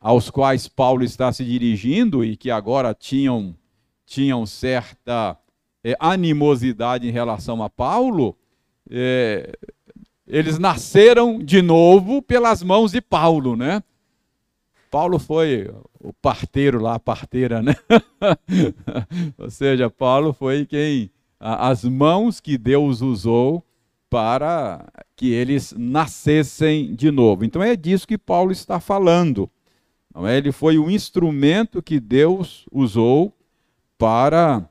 aos 0.00 0.30
quais 0.30 0.68
Paulo 0.68 1.02
está 1.02 1.32
se 1.32 1.44
dirigindo 1.44 2.24
e 2.24 2.36
que 2.36 2.50
agora 2.50 2.94
tinham, 2.94 3.56
tinham 4.04 4.44
certa 4.46 5.38
é, 5.82 5.96
animosidade 5.98 7.08
em 7.08 7.10
relação 7.10 7.62
a 7.62 7.70
Paulo, 7.70 8.36
é, 8.90 9.56
eles 10.26 10.58
nasceram 10.58 11.38
de 11.38 11.60
novo 11.60 12.22
pelas 12.22 12.62
mãos 12.62 12.92
de 12.92 13.00
Paulo, 13.00 13.56
né? 13.56 13.82
Paulo 14.90 15.18
foi 15.18 15.70
o 16.00 16.12
parteiro 16.12 16.80
lá, 16.80 16.94
a 16.94 17.00
parteira, 17.00 17.60
né? 17.60 17.74
Ou 19.36 19.50
seja, 19.50 19.90
Paulo 19.90 20.32
foi 20.32 20.64
quem 20.64 21.10
as 21.40 21.84
mãos 21.84 22.40
que 22.40 22.56
Deus 22.56 23.02
usou 23.02 23.62
para 24.08 24.86
que 25.16 25.32
eles 25.32 25.74
nascessem 25.76 26.94
de 26.94 27.10
novo. 27.10 27.44
Então 27.44 27.62
é 27.62 27.74
disso 27.74 28.06
que 28.06 28.16
Paulo 28.16 28.52
está 28.52 28.78
falando. 28.78 29.50
Não 30.14 30.26
é? 30.26 30.38
Ele 30.38 30.52
foi 30.52 30.78
o 30.78 30.88
instrumento 30.88 31.82
que 31.82 31.98
Deus 31.98 32.64
usou 32.70 33.36
para 33.98 34.68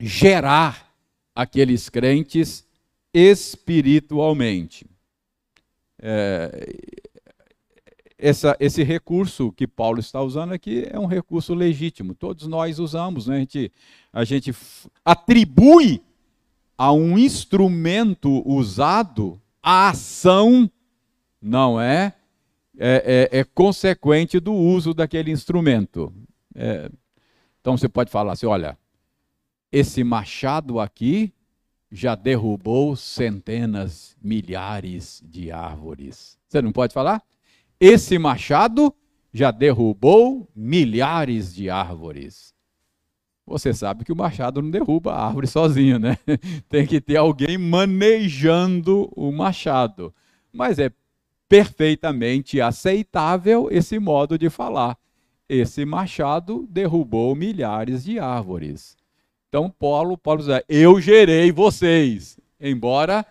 gerar 0.00 0.90
aqueles 1.34 1.88
crentes 1.88 2.66
espiritualmente. 3.14 4.84
É, 6.02 6.50
essa, 8.18 8.56
esse 8.58 8.82
recurso 8.82 9.52
que 9.52 9.66
Paulo 9.66 10.00
está 10.00 10.20
usando 10.20 10.52
aqui 10.52 10.86
é 10.90 10.98
um 10.98 11.06
recurso 11.06 11.54
legítimo. 11.54 12.14
Todos 12.14 12.48
nós 12.48 12.78
usamos, 12.78 13.26
né? 13.26 13.36
a, 13.36 13.38
gente, 13.38 13.72
a 14.12 14.24
gente 14.24 14.54
atribui 15.04 16.02
a 16.76 16.92
um 16.92 17.16
instrumento 17.16 18.42
usado 18.44 19.40
a 19.62 19.90
ação, 19.90 20.70
não 21.40 21.80
é? 21.80 22.14
É, 22.76 23.28
é, 23.32 23.38
é 23.40 23.44
consequente 23.44 24.40
do 24.40 24.52
uso 24.52 24.92
daquele 24.92 25.30
instrumento. 25.30 26.12
É, 26.54 26.90
então 27.60 27.76
você 27.76 27.88
pode 27.88 28.10
falar 28.10 28.32
assim: 28.32 28.46
olha, 28.46 28.76
esse 29.70 30.02
machado 30.02 30.80
aqui 30.80 31.32
já 31.94 32.16
derrubou 32.16 32.96
centenas, 32.96 34.16
milhares 34.20 35.22
de 35.24 35.52
árvores. 35.52 36.36
Você 36.48 36.60
não 36.60 36.72
pode 36.72 36.92
falar? 36.92 37.22
Esse 37.78 38.18
machado 38.18 38.92
já 39.32 39.52
derrubou 39.52 40.48
milhares 40.56 41.54
de 41.54 41.70
árvores. 41.70 42.52
Você 43.46 43.72
sabe 43.72 44.04
que 44.04 44.10
o 44.10 44.16
machado 44.16 44.60
não 44.60 44.72
derruba 44.72 45.12
a 45.12 45.24
árvore 45.24 45.46
sozinho, 45.46 46.00
né? 46.00 46.18
Tem 46.68 46.84
que 46.84 47.00
ter 47.00 47.16
alguém 47.16 47.56
manejando 47.56 49.08
o 49.14 49.30
machado. 49.30 50.12
Mas 50.52 50.80
é 50.80 50.90
perfeitamente 51.48 52.60
aceitável 52.60 53.68
esse 53.70 54.00
modo 54.00 54.36
de 54.36 54.50
falar. 54.50 54.98
Esse 55.48 55.84
machado 55.84 56.66
derrubou 56.68 57.36
milhares 57.36 58.02
de 58.02 58.18
árvores. 58.18 58.96
Então, 59.54 59.70
Paulo, 59.70 60.18
Paulo 60.18 60.42
diz, 60.42 60.48
eu 60.68 61.00
gerei 61.00 61.52
vocês. 61.52 62.40
Embora 62.60 63.24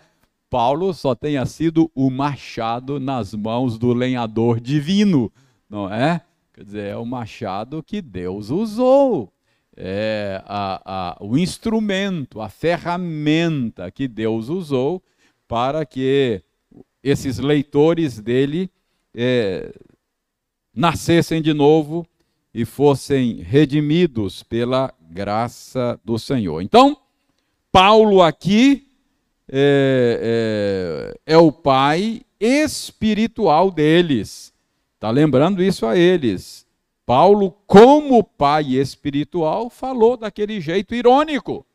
Paulo 0.49 0.93
só 0.93 1.13
tenha 1.13 1.45
sido 1.45 1.91
o 1.93 2.09
machado 2.09 2.97
nas 2.97 3.33
mãos 3.33 3.77
do 3.77 3.93
lenhador 3.93 4.61
divino, 4.61 5.29
não 5.69 5.93
é? 5.93 6.21
Quer 6.53 6.63
dizer, 6.63 6.85
é 6.91 6.95
o 6.95 7.05
machado 7.05 7.83
que 7.83 8.01
Deus 8.01 8.51
usou. 8.51 9.33
É 9.75 10.41
a, 10.45 10.81
a, 10.85 11.17
o 11.19 11.37
instrumento, 11.37 12.39
a 12.39 12.47
ferramenta 12.47 13.91
que 13.91 14.07
Deus 14.07 14.47
usou 14.47 15.03
para 15.45 15.85
que 15.85 16.41
esses 17.03 17.37
leitores 17.37 18.17
dele 18.21 18.71
é, 19.13 19.73
nascessem 20.73 21.41
de 21.41 21.53
novo 21.53 22.07
e 22.53 22.65
fossem 22.65 23.41
redimidos 23.41 24.43
pela 24.43 24.93
graça 25.09 25.99
do 26.03 26.19
Senhor. 26.19 26.61
Então, 26.61 26.97
Paulo 27.71 28.21
aqui 28.21 28.87
é, 29.49 31.13
é, 31.25 31.33
é 31.33 31.37
o 31.37 31.51
pai 31.51 32.21
espiritual 32.39 33.71
deles. 33.71 34.53
Está 34.95 35.09
lembrando 35.09 35.63
isso 35.63 35.85
a 35.85 35.97
eles. 35.97 36.65
Paulo, 37.05 37.51
como 37.67 38.23
pai 38.23 38.75
espiritual, 38.75 39.69
falou 39.69 40.15
daquele 40.15 40.61
jeito 40.61 40.95
irônico, 40.95 41.65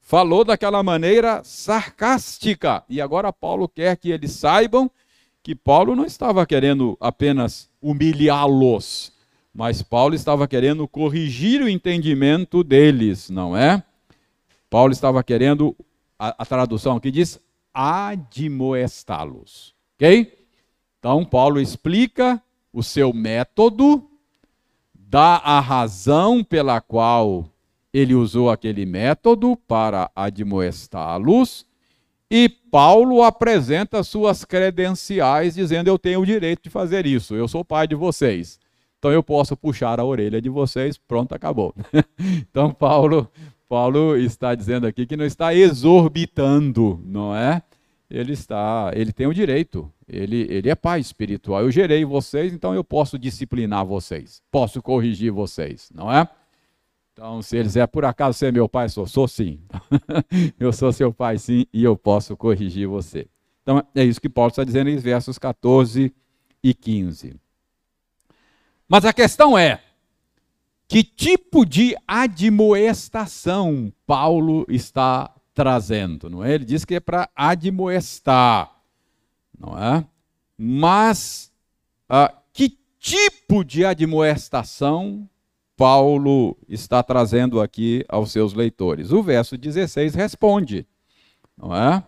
falou 0.00 0.44
daquela 0.44 0.82
maneira 0.82 1.42
sarcástica. 1.44 2.82
E 2.88 3.00
agora 3.00 3.32
Paulo 3.32 3.68
quer 3.68 3.96
que 3.96 4.10
eles 4.10 4.32
saibam 4.32 4.90
que 5.42 5.54
Paulo 5.54 5.94
não 5.94 6.04
estava 6.04 6.44
querendo 6.44 6.96
apenas 7.00 7.70
humilhá-los, 7.80 9.12
mas 9.56 9.80
Paulo 9.80 10.14
estava 10.14 10.46
querendo 10.46 10.86
corrigir 10.86 11.62
o 11.62 11.68
entendimento 11.68 12.62
deles, 12.62 13.30
não 13.30 13.56
é? 13.56 13.82
Paulo 14.68 14.92
estava 14.92 15.24
querendo, 15.24 15.74
a, 16.18 16.42
a 16.42 16.44
tradução 16.44 16.96
aqui 16.96 17.10
diz, 17.10 17.40
admoestá-los. 17.72 19.74
Ok? 19.94 20.46
Então, 20.98 21.24
Paulo 21.24 21.58
explica 21.58 22.42
o 22.70 22.82
seu 22.82 23.14
método, 23.14 24.06
dá 24.94 25.36
a 25.36 25.58
razão 25.58 26.44
pela 26.44 26.78
qual 26.82 27.48
ele 27.94 28.14
usou 28.14 28.50
aquele 28.50 28.84
método 28.84 29.56
para 29.56 30.10
admoestá-los, 30.14 31.64
e 32.30 32.50
Paulo 32.50 33.22
apresenta 33.22 34.02
suas 34.02 34.44
credenciais, 34.44 35.54
dizendo: 35.54 35.88
Eu 35.88 35.98
tenho 35.98 36.20
o 36.20 36.26
direito 36.26 36.64
de 36.64 36.68
fazer 36.68 37.06
isso, 37.06 37.34
eu 37.34 37.48
sou 37.48 37.64
pai 37.64 37.86
de 37.86 37.94
vocês. 37.94 38.60
Então 39.06 39.14
eu 39.14 39.22
posso 39.22 39.56
puxar 39.56 40.00
a 40.00 40.04
orelha 40.04 40.42
de 40.42 40.48
vocês, 40.48 40.98
pronto, 40.98 41.32
acabou. 41.32 41.72
então 42.18 42.72
Paulo, 42.74 43.30
Paulo 43.68 44.16
está 44.16 44.52
dizendo 44.52 44.84
aqui 44.84 45.06
que 45.06 45.16
não 45.16 45.24
está 45.24 45.54
exorbitando, 45.54 47.00
não 47.04 47.32
é? 47.32 47.62
Ele 48.10 48.32
está, 48.32 48.90
ele 48.96 49.12
tem 49.12 49.28
o 49.28 49.32
direito. 49.32 49.88
Ele, 50.08 50.44
ele 50.50 50.68
é 50.68 50.74
pai 50.74 50.98
espiritual. 50.98 51.60
Eu 51.62 51.70
gerei 51.70 52.04
vocês, 52.04 52.52
então 52.52 52.74
eu 52.74 52.82
posso 52.82 53.16
disciplinar 53.16 53.86
vocês, 53.86 54.42
posso 54.50 54.82
corrigir 54.82 55.30
vocês, 55.30 55.88
não 55.94 56.12
é? 56.12 56.28
Então, 57.12 57.40
se 57.42 57.56
eles 57.56 57.76
é 57.76 57.86
por 57.86 58.04
acaso 58.04 58.36
ser 58.36 58.52
meu 58.52 58.68
pai, 58.68 58.88
sou, 58.88 59.06
sou 59.06 59.28
sim. 59.28 59.60
eu 60.58 60.72
sou 60.72 60.92
seu 60.92 61.12
pai 61.12 61.38
sim 61.38 61.64
e 61.72 61.84
eu 61.84 61.96
posso 61.96 62.36
corrigir 62.36 62.88
você. 62.88 63.28
Então, 63.62 63.86
é 63.94 64.02
isso 64.02 64.20
que 64.20 64.28
Paulo 64.28 64.48
está 64.48 64.64
dizendo 64.64 64.90
em 64.90 64.96
versos 64.96 65.38
14 65.38 66.12
e 66.60 66.74
15. 66.74 67.36
Mas 68.88 69.04
a 69.04 69.12
questão 69.12 69.56
é: 69.56 69.82
que 70.88 71.02
tipo 71.02 71.64
de 71.64 71.96
admoestação 72.06 73.92
Paulo 74.06 74.64
está 74.68 75.34
trazendo? 75.52 76.30
Não 76.30 76.44
é? 76.44 76.54
Ele 76.54 76.64
diz 76.64 76.84
que 76.84 76.94
é 76.94 77.00
para 77.00 77.28
admoestar, 77.34 78.70
não 79.58 79.76
é? 79.76 80.04
Mas 80.56 81.52
ah, 82.08 82.32
que 82.52 82.78
tipo 82.98 83.64
de 83.64 83.84
admoestação 83.84 85.28
Paulo 85.76 86.56
está 86.68 87.02
trazendo 87.02 87.60
aqui 87.60 88.04
aos 88.08 88.32
seus 88.32 88.54
leitores. 88.54 89.12
O 89.12 89.22
verso 89.22 89.58
16 89.58 90.14
responde, 90.14 90.86
não 91.56 91.74
é? 91.74 92.02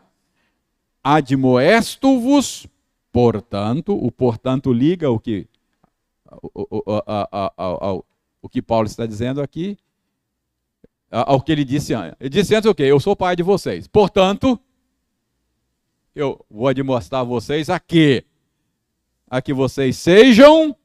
Admoesto-vos, 1.04 2.66
portanto, 3.12 3.92
o 3.94 4.10
portanto 4.10 4.72
liga 4.72 5.10
o 5.10 5.18
que 5.18 5.46
o, 6.42 7.02
a, 7.06 7.28
a, 7.32 7.52
a, 7.56 8.00
que 8.48 8.62
Paulo 8.62 8.86
está 8.86 9.06
dizendo 9.06 9.40
aqui 9.42 9.78
ao 11.10 11.40
que 11.40 11.52
ele 11.52 11.64
disse 11.64 11.94
antes. 11.94 12.16
Ele 12.20 12.28
disse 12.30 12.54
antes 12.54 12.70
o 12.70 12.74
quê? 12.74 12.82
Eu 12.84 13.00
sou 13.00 13.16
pai 13.16 13.34
de 13.34 13.42
vocês. 13.42 13.86
Portanto, 13.86 14.60
eu 16.14 16.44
vou 16.50 16.68
admoestar 16.68 17.24
vocês 17.24 17.70
a 17.70 17.80
a 19.30 19.42
que 19.42 19.52
vocês 19.52 19.96
sejam 19.96 20.76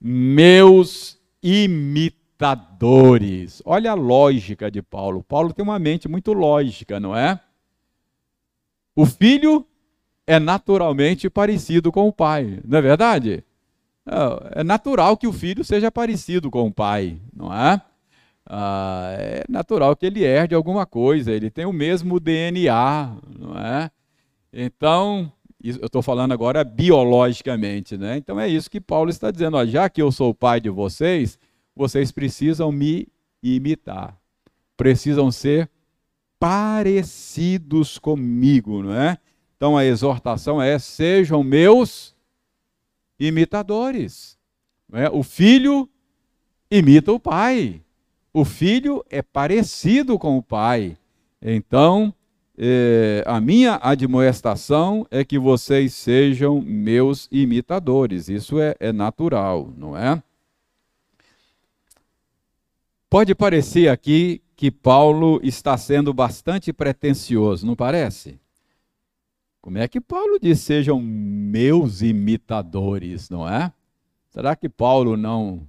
meus 0.00 1.18
imitadores. 1.42 2.42
Olha 3.64 3.92
a 3.92 3.94
lógica 3.94 4.70
de 4.70 4.82
Paulo. 4.82 5.22
Paulo 5.22 5.52
tem 5.52 5.62
uma 5.62 5.78
mente 5.78 6.08
muito 6.08 6.32
lógica, 6.32 6.98
não 6.98 7.16
é? 7.16 7.40
O 8.96 9.06
filho 9.06 9.66
é 10.26 10.38
naturalmente 10.38 11.28
parecido 11.28 11.92
com 11.92 12.08
o 12.08 12.12
pai, 12.12 12.60
não 12.66 12.78
é 12.78 12.82
verdade? 12.82 13.44
É 14.54 14.62
natural 14.62 15.16
que 15.16 15.26
o 15.26 15.32
filho 15.32 15.64
seja 15.64 15.90
parecido 15.90 16.50
com 16.50 16.66
o 16.66 16.72
pai, 16.72 17.18
não 17.34 17.52
é? 17.52 17.80
Ah, 18.46 19.14
é 19.18 19.44
natural 19.48 19.96
que 19.96 20.04
ele 20.04 20.22
herde 20.22 20.54
alguma 20.54 20.84
coisa, 20.84 21.32
ele 21.32 21.50
tem 21.50 21.64
o 21.64 21.72
mesmo 21.72 22.20
DNA, 22.20 23.16
não 23.38 23.58
é? 23.58 23.90
Então, 24.52 25.32
eu 25.62 25.86
estou 25.86 26.02
falando 26.02 26.32
agora 26.32 26.62
biologicamente, 26.62 27.96
né? 27.96 28.18
Então 28.18 28.38
é 28.38 28.46
isso 28.46 28.70
que 28.70 28.80
Paulo 28.80 29.08
está 29.08 29.30
dizendo. 29.30 29.56
Ó, 29.56 29.64
já 29.64 29.88
que 29.88 30.02
eu 30.02 30.12
sou 30.12 30.30
o 30.30 30.34
pai 30.34 30.60
de 30.60 30.68
vocês, 30.68 31.38
vocês 31.74 32.12
precisam 32.12 32.70
me 32.70 33.08
imitar. 33.42 34.14
Precisam 34.76 35.30
ser 35.30 35.70
parecidos 36.38 37.96
comigo, 37.98 38.82
não 38.82 38.94
é? 38.94 39.16
Então 39.56 39.74
a 39.74 39.86
exortação 39.86 40.60
é: 40.60 40.78
sejam 40.78 41.42
meus 41.42 42.13
imitadores. 43.18 44.38
É? 44.92 45.08
O 45.10 45.22
filho 45.22 45.88
imita 46.70 47.12
o 47.12 47.20
pai. 47.20 47.80
O 48.32 48.44
filho 48.44 49.04
é 49.10 49.22
parecido 49.22 50.18
com 50.18 50.36
o 50.36 50.42
pai. 50.42 50.96
Então, 51.40 52.12
é, 52.56 53.22
a 53.26 53.40
minha 53.40 53.78
admoestação 53.82 55.06
é 55.10 55.24
que 55.24 55.38
vocês 55.38 55.92
sejam 55.94 56.60
meus 56.60 57.28
imitadores. 57.30 58.28
Isso 58.28 58.60
é, 58.60 58.74
é 58.78 58.92
natural, 58.92 59.72
não 59.76 59.96
é? 59.96 60.22
Pode 63.10 63.34
parecer 63.34 63.88
aqui 63.88 64.42
que 64.56 64.70
Paulo 64.70 65.40
está 65.42 65.76
sendo 65.76 66.12
bastante 66.12 66.72
pretensioso, 66.72 67.66
não 67.66 67.76
parece? 67.76 68.38
Como 69.64 69.78
é 69.78 69.88
que 69.88 69.98
Paulo 69.98 70.38
diz 70.38 70.60
sejam 70.60 71.00
meus 71.00 72.02
imitadores, 72.02 73.30
não 73.30 73.48
é? 73.48 73.72
Será 74.28 74.54
que 74.54 74.68
Paulo 74.68 75.16
não 75.16 75.66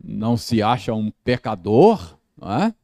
não 0.00 0.36
se 0.36 0.62
acha 0.62 0.94
um 0.94 1.10
pecador, 1.24 2.16
não 2.36 2.52
é? 2.52 2.74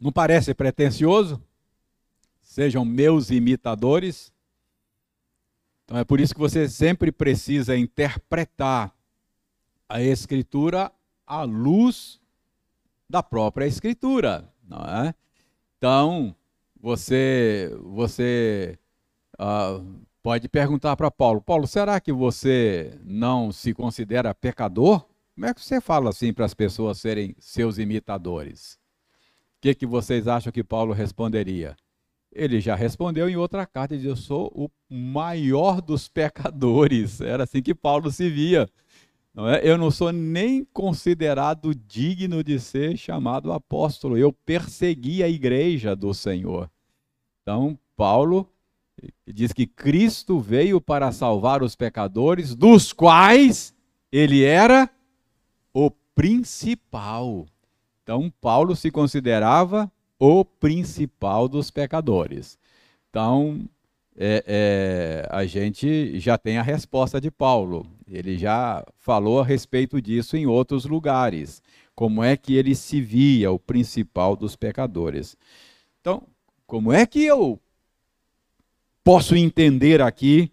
Não 0.00 0.10
parece 0.10 0.52
pretensioso? 0.54 1.40
Sejam 2.40 2.84
meus 2.84 3.30
imitadores. 3.30 4.32
Então 5.84 5.98
é 5.98 6.04
por 6.04 6.18
isso 6.18 6.34
que 6.34 6.40
você 6.40 6.68
sempre 6.68 7.12
precisa 7.12 7.76
interpretar 7.76 8.92
a 9.88 10.02
Escritura 10.02 10.90
à 11.24 11.44
luz 11.44 12.20
da 13.08 13.22
própria 13.22 13.66
Escritura, 13.66 14.52
não 14.68 14.84
é? 14.84 15.14
Então 15.84 16.34
você 16.80 17.70
você 17.82 18.78
uh, 19.38 19.84
pode 20.22 20.48
perguntar 20.48 20.96
para 20.96 21.10
Paulo, 21.10 21.42
Paulo, 21.42 21.66
será 21.66 22.00
que 22.00 22.10
você 22.10 22.98
não 23.04 23.52
se 23.52 23.74
considera 23.74 24.34
pecador? 24.34 25.04
Como 25.34 25.44
é 25.44 25.52
que 25.52 25.60
você 25.60 25.82
fala 25.82 26.08
assim 26.08 26.32
para 26.32 26.46
as 26.46 26.54
pessoas 26.54 26.96
serem 26.96 27.36
seus 27.38 27.76
imitadores? 27.76 28.78
que, 29.64 29.74
que 29.74 29.86
vocês 29.86 30.28
acham 30.28 30.50
que 30.50 30.64
Paulo 30.64 30.94
responderia? 30.94 31.76
Ele 32.30 32.60
já 32.60 32.74
respondeu 32.74 33.28
em 33.28 33.36
outra 33.36 33.66
carta, 33.66 33.94
diz, 33.96 34.06
eu 34.06 34.16
sou 34.16 34.50
o 34.54 34.70
maior 34.88 35.82
dos 35.82 36.06
pecadores. 36.06 37.20
Era 37.22 37.44
assim 37.44 37.62
que 37.62 37.74
Paulo 37.74 38.10
se 38.10 38.30
via. 38.30 38.66
Não 39.34 39.48
é? 39.48 39.60
Eu 39.68 39.76
não 39.76 39.90
sou 39.90 40.12
nem 40.12 40.64
considerado 40.64 41.74
digno 41.74 42.44
de 42.44 42.60
ser 42.60 42.96
chamado 42.96 43.52
apóstolo. 43.52 44.16
Eu 44.16 44.32
persegui 44.32 45.24
a 45.24 45.28
igreja 45.28 45.96
do 45.96 46.14
Senhor. 46.14 46.70
Então, 47.42 47.76
Paulo 47.96 48.48
diz 49.26 49.52
que 49.52 49.66
Cristo 49.66 50.38
veio 50.38 50.80
para 50.80 51.10
salvar 51.10 51.62
os 51.64 51.74
pecadores, 51.74 52.54
dos 52.54 52.92
quais 52.92 53.74
ele 54.12 54.44
era 54.44 54.88
o 55.72 55.90
principal. 56.14 57.44
Então, 58.02 58.32
Paulo 58.40 58.76
se 58.76 58.90
considerava 58.90 59.90
o 60.16 60.44
principal 60.44 61.48
dos 61.48 61.72
pecadores. 61.72 62.56
Então, 63.10 63.68
é, 64.16 64.44
é, 64.46 65.28
a 65.30 65.44
gente 65.44 66.18
já 66.20 66.38
tem 66.38 66.58
a 66.58 66.62
resposta 66.62 67.20
de 67.20 67.30
Paulo. 67.30 67.86
Ele 68.08 68.38
já 68.38 68.84
falou 68.98 69.40
a 69.40 69.44
respeito 69.44 70.00
disso 70.00 70.36
em 70.36 70.46
outros 70.46 70.84
lugares. 70.84 71.62
Como 71.94 72.22
é 72.22 72.36
que 72.36 72.54
ele 72.54 72.74
se 72.74 73.00
via 73.00 73.50
o 73.50 73.58
principal 73.58 74.36
dos 74.36 74.56
pecadores? 74.56 75.36
Então, 76.00 76.22
como 76.66 76.92
é 76.92 77.06
que 77.06 77.24
eu 77.24 77.60
posso 79.02 79.36
entender 79.36 80.00
aqui 80.00 80.50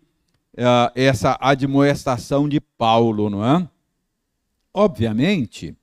uh, 0.54 0.92
essa 0.94 1.38
admoestação 1.40 2.50
de 2.50 2.60
Paulo, 2.60 3.30
não 3.30 3.46
é? 3.46 3.68
Obviamente, 4.74 5.76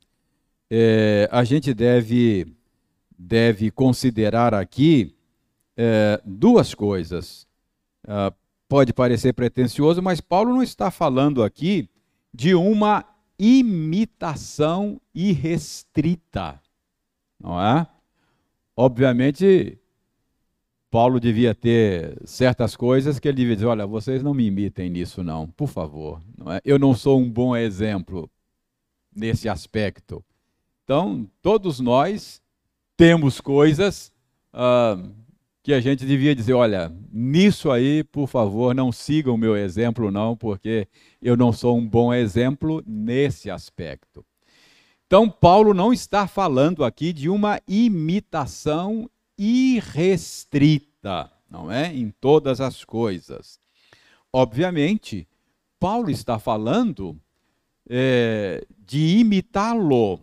é, 0.70 1.28
a 1.32 1.44
gente 1.44 1.72
deve, 1.74 2.46
deve 3.18 3.70
considerar 3.70 4.54
aqui 4.54 5.14
é, 5.76 6.20
duas 6.24 6.74
coisas. 6.74 7.47
É, 8.08 8.32
pode 8.66 8.94
parecer 8.94 9.34
pretensioso, 9.34 10.00
mas 10.02 10.18
Paulo 10.18 10.54
não 10.54 10.62
está 10.62 10.90
falando 10.90 11.42
aqui 11.42 11.90
de 12.32 12.54
uma 12.54 13.04
imitação 13.38 14.98
irrestrita, 15.14 16.58
não 17.38 17.60
é? 17.60 17.86
Obviamente, 18.74 19.78
Paulo 20.90 21.20
devia 21.20 21.54
ter 21.54 22.18
certas 22.24 22.74
coisas 22.74 23.18
que 23.18 23.28
ele 23.28 23.36
devia 23.36 23.56
dizer: 23.56 23.66
olha, 23.66 23.86
vocês 23.86 24.22
não 24.22 24.32
me 24.32 24.46
imitem 24.46 24.88
nisso, 24.88 25.22
não, 25.22 25.46
por 25.48 25.68
favor. 25.68 26.22
Não 26.36 26.50
é? 26.50 26.60
Eu 26.64 26.78
não 26.78 26.94
sou 26.94 27.20
um 27.20 27.30
bom 27.30 27.54
exemplo 27.54 28.30
nesse 29.14 29.48
aspecto. 29.48 30.24
Então, 30.84 31.28
todos 31.42 31.78
nós 31.78 32.40
temos 32.96 33.38
coisas 33.38 34.10
ah, 34.52 34.96
que 35.68 35.74
a 35.74 35.80
gente 35.80 36.06
devia 36.06 36.34
dizer: 36.34 36.54
olha, 36.54 36.90
nisso 37.12 37.70
aí, 37.70 38.02
por 38.02 38.26
favor, 38.26 38.74
não 38.74 38.90
sigam 38.90 39.34
o 39.34 39.36
meu 39.36 39.54
exemplo, 39.54 40.10
não, 40.10 40.34
porque 40.34 40.88
eu 41.20 41.36
não 41.36 41.52
sou 41.52 41.76
um 41.76 41.86
bom 41.86 42.14
exemplo 42.14 42.82
nesse 42.86 43.50
aspecto. 43.50 44.24
Então, 45.06 45.28
Paulo 45.28 45.74
não 45.74 45.92
está 45.92 46.26
falando 46.26 46.82
aqui 46.82 47.12
de 47.12 47.28
uma 47.28 47.60
imitação 47.68 49.10
irrestrita, 49.36 51.30
não 51.50 51.70
é? 51.70 51.94
Em 51.94 52.14
todas 52.18 52.62
as 52.62 52.82
coisas. 52.82 53.60
Obviamente, 54.32 55.28
Paulo 55.78 56.10
está 56.10 56.38
falando 56.38 57.14
é, 57.86 58.66
de 58.86 59.18
imitá-lo 59.18 60.18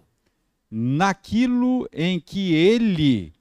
naquilo 0.71 1.87
em 1.93 2.19
que 2.19 2.51
ele 2.55 3.35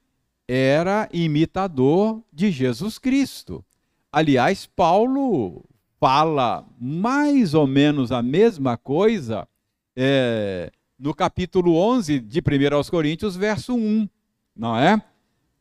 era 0.49 1.09
imitador 1.13 2.23
de 2.33 2.51
Jesus 2.51 2.99
Cristo. 2.99 3.65
Aliás, 4.13 4.67
Paulo 4.67 5.65
fala 5.99 6.67
mais 6.79 7.55
ou 7.55 7.67
menos 7.67 8.13
a 8.13 8.23
mesma 8.23 8.77
coisa 8.77 9.49
é, 9.97 10.71
no 10.99 11.15
capítulo 11.15 11.77
11 11.77 12.21
de 12.21 12.41
1 12.41 12.75
aos 12.75 12.91
Coríntios, 12.91 13.37
verso 13.37 13.75
1, 13.75 14.09
não 14.55 14.79
é? 14.79 15.03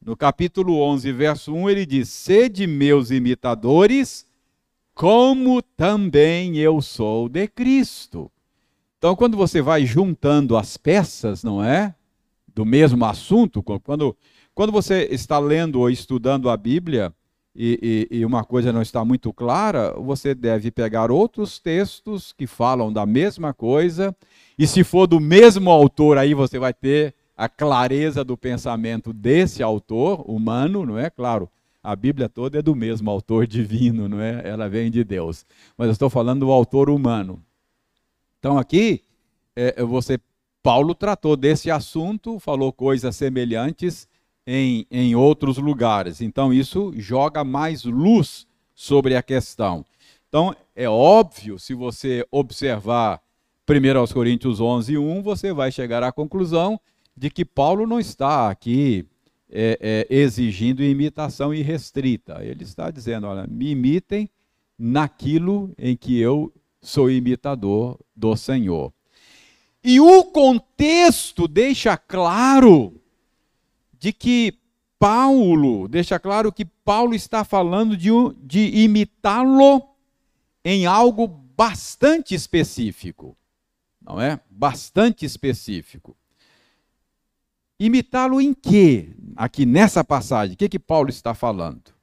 No 0.06 0.18
capítulo 0.18 0.82
11, 0.82 1.12
verso 1.14 1.54
1, 1.54 1.70
ele 1.70 1.86
diz: 1.86 2.10
Sede 2.10 2.68
meus 2.68 3.10
imitadores, 3.10 4.28
como 4.94 5.62
também 5.62 6.58
eu 6.58 6.82
sou 6.82 7.30
de 7.30 7.48
Cristo. 7.48 8.30
Então, 8.98 9.16
quando 9.16 9.38
você 9.38 9.62
vai 9.62 9.86
juntando 9.86 10.58
as 10.58 10.78
peças, 10.78 11.44
não 11.44 11.64
é? 11.64 11.96
Do 12.54 12.66
mesmo 12.66 13.04
assunto, 13.06 13.64
quando 13.64 14.16
quando 14.54 14.72
você 14.72 15.08
está 15.12 15.40
lendo 15.40 15.80
ou 15.80 15.90
estudando 15.90 16.50
a 16.50 16.58
Bíblia 16.58 17.14
e, 17.56 18.08
e, 18.12 18.20
e, 18.20 18.26
uma 18.26 18.44
coisa 18.44 18.72
não 18.72 18.82
está 18.82 19.06
muito 19.06 19.32
clara, 19.32 19.94
você 19.94 20.34
deve 20.34 20.72
pegar 20.72 21.12
outros 21.12 21.60
textos 21.60 22.34
que 22.34 22.48
falam 22.48 22.92
da 22.92 23.06
mesma 23.06 23.54
coisa, 23.54 24.16
e 24.58 24.66
se 24.66 24.84
for 24.84 25.06
do 25.06 25.20
mesmo 25.20 25.70
autor, 25.70 26.18
aí 26.18 26.34
você 26.34 26.58
vai 26.58 26.74
ter 26.74 27.14
a 27.38 27.48
clareza 27.48 28.24
do 28.24 28.36
pensamento 28.36 29.14
desse 29.14 29.62
autor 29.62 30.24
humano, 30.28 30.86
não 30.86 30.98
é? 30.98 31.12
Claro, 31.12 31.48
a 31.84 31.96
Bíblia 31.96 32.28
toda 32.28 32.58
é 32.58 32.62
do 32.62 32.76
mesmo 32.76 33.10
autor 33.10 33.46
divino, 33.46 34.08
não 34.08 34.20
é? 34.20 34.42
Ela 34.48 34.68
vem 34.68 34.90
de 34.90 35.04
Deus. 35.04 35.46
Mas 35.78 35.88
eu 35.88 35.94
estou 35.94 36.10
falando 36.10 36.46
do 36.46 36.52
autor 36.52 36.90
humano. 36.90 37.44
Então 38.40 38.58
aqui, 38.58 39.02
é, 39.56 39.84
você, 39.84 40.20
Paulo 40.62 40.96
tratou 40.96 41.36
desse 41.36 41.70
assunto, 41.70 42.40
falou 42.40 42.72
coisas 42.72 43.16
semelhantes 43.16 44.08
em, 44.46 44.86
em 44.92 45.16
outros 45.16 45.58
lugares. 45.58 46.22
Então, 46.22 46.54
isso 46.54 46.92
joga 46.96 47.44
mais 47.44 47.84
luz 47.84 48.46
sobre 48.74 49.16
a 49.16 49.24
questão. 49.24 49.86
Então, 50.28 50.56
é 50.76 50.90
óbvio, 50.90 51.60
se 51.60 51.74
você 51.74 52.26
observar 52.32 53.22
1 53.70 54.14
Coríntios 54.14 54.60
11, 54.60 54.98
1, 54.98 55.22
você 55.22 55.54
vai 55.54 55.72
chegar 55.72 56.04
à 56.04 56.12
conclusão 56.12 56.80
de 57.16 57.30
que 57.30 57.46
Paulo 57.46 57.86
não 57.86 58.00
está 58.00 58.50
aqui 58.50 59.06
é, 59.50 60.08
é, 60.10 60.16
exigindo 60.16 60.84
imitação 60.84 61.54
irrestrita. 61.54 62.44
Ele 62.44 62.64
está 62.64 62.90
dizendo: 62.90 63.28
olha, 63.28 63.46
me 63.48 63.70
imitem 63.70 64.30
naquilo 64.78 65.72
em 65.78 65.96
que 65.96 66.20
eu 66.20 66.52
sou 66.82 67.10
imitador 67.10 68.00
do 68.16 68.36
Senhor. 68.36 68.92
E 69.84 70.00
o 70.00 70.24
contexto 70.26 71.48
deixa 71.48 71.96
claro 71.96 73.00
de 74.04 74.12
que 74.12 74.60
Paulo, 75.00 75.88
deixa 75.88 76.20
claro 76.20 76.52
que 76.52 76.66
Paulo 76.66 77.16
está 77.16 77.46
falando 77.46 77.96
de, 77.96 78.10
de 78.42 78.84
imitá-lo 78.84 79.82
em 80.62 80.86
algo 80.86 81.26
bastante 81.26 82.36
específico. 82.36 83.38
Não 84.02 84.20
é? 84.20 84.42
Bastante 84.50 85.26
específico. 85.26 86.18
Imitá-lo 87.80 88.42
em 88.42 88.54
quê? 88.54 89.16
Aqui 89.38 89.66
nessa 89.66 90.04
passagem, 90.04 90.56
o 90.56 90.58
que, 90.58 90.68
que 90.68 90.80
Paulo 90.80 91.10
está 91.10 91.34
falando? 91.34 91.94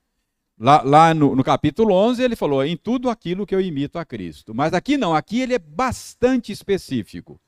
Lá, 0.59 0.81
lá 0.83 1.13
no, 1.13 1.37
no, 1.37 1.45
capítulo 1.45 1.93
11 1.93 2.23
ele 2.23 2.35
falou 2.35 2.65
em 2.65 2.79
tudo 2.79 3.11
aquilo 3.11 3.45
que 3.45 3.55
eu 3.55 3.61
imito 3.61 3.99
a 3.99 4.07
Cristo. 4.07 4.55
Mas 4.55 4.73
aqui 4.73 4.97
não, 4.97 5.15
aqui 5.15 5.43
ele 5.43 5.53
é 5.53 5.59
bastante 5.59 6.51
específico. 6.51 7.39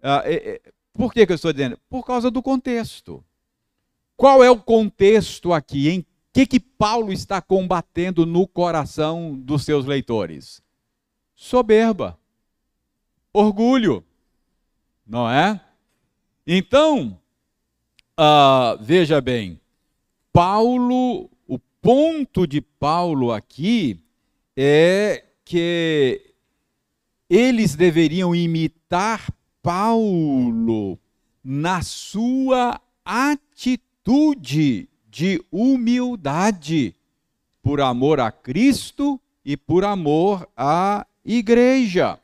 Ah, 0.00 0.22
é, 0.24 0.34
é, 0.34 0.60
por 0.92 1.12
que, 1.12 1.26
que 1.26 1.32
eu 1.32 1.36
estou 1.36 1.52
dizendo? 1.52 1.76
Por 1.90 2.06
causa 2.06 2.30
do 2.30 2.40
contexto. 2.40 3.24
Qual 4.16 4.42
é 4.42 4.50
o 4.50 4.60
contexto 4.60 5.52
aqui? 5.52 5.88
Em 5.88 6.06
que, 6.32 6.46
que 6.46 6.60
Paulo 6.60 7.12
está 7.12 7.40
combatendo 7.40 8.26
no 8.26 8.46
coração 8.46 9.34
dos 9.34 9.64
seus 9.64 9.86
leitores? 9.86 10.62
Soberba, 11.34 12.18
orgulho, 13.32 14.04
não 15.06 15.30
é? 15.30 15.60
Então, 16.46 17.20
uh, 18.18 18.82
veja 18.82 19.20
bem, 19.20 19.60
Paulo, 20.32 21.30
o 21.46 21.58
ponto 21.80 22.46
de 22.46 22.60
Paulo 22.60 23.32
aqui 23.32 24.00
é 24.56 25.24
que 25.44 26.34
eles 27.28 27.74
deveriam 27.74 28.34
imitar 28.34 29.28
Paulo 29.62 30.98
na 31.42 31.82
sua 31.82 32.80
atitude 33.04 33.83
atitude 34.04 34.86
de 35.10 35.42
humildade 35.50 36.94
por 37.62 37.80
amor 37.80 38.20
a 38.20 38.30
Cristo 38.30 39.18
e 39.42 39.56
por 39.56 39.82
amor 39.82 40.46
à 40.54 41.06
igreja. 41.24 42.18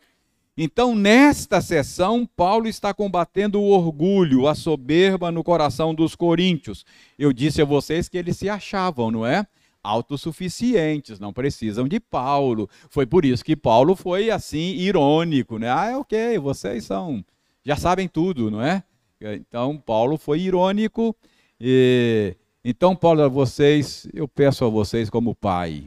Então, 0.56 0.94
nesta 0.94 1.62
sessão, 1.62 2.28
Paulo 2.36 2.68
está 2.68 2.92
combatendo 2.92 3.58
o 3.58 3.70
orgulho, 3.70 4.46
a 4.46 4.54
soberba 4.54 5.32
no 5.32 5.42
coração 5.42 5.94
dos 5.94 6.14
coríntios. 6.14 6.84
Eu 7.18 7.32
disse 7.32 7.62
a 7.62 7.64
vocês 7.64 8.10
que 8.10 8.18
eles 8.18 8.36
se 8.36 8.48
achavam, 8.50 9.10
não 9.10 9.24
é? 9.24 9.46
Autossuficientes, 9.82 11.18
não 11.18 11.32
precisam 11.32 11.88
de 11.88 11.98
Paulo. 11.98 12.68
Foi 12.90 13.06
por 13.06 13.24
isso 13.24 13.42
que 13.42 13.56
Paulo 13.56 13.96
foi 13.96 14.30
assim, 14.30 14.74
irônico, 14.74 15.58
né? 15.58 15.70
Ah, 15.70 15.86
é 15.86 15.96
ok, 15.96 16.38
vocês 16.38 16.84
são, 16.84 17.24
já 17.64 17.76
sabem 17.76 18.06
tudo, 18.06 18.50
não 18.50 18.60
é? 18.60 18.82
Então, 19.22 19.78
Paulo 19.78 20.18
foi 20.18 20.40
irônico 20.40 21.16
e, 21.60 22.36
então, 22.64 22.96
Paulo, 22.96 23.22
a 23.22 23.28
vocês, 23.28 24.08
eu 24.14 24.26
peço 24.26 24.64
a 24.64 24.68
vocês 24.68 25.10
como 25.10 25.34
pai, 25.34 25.86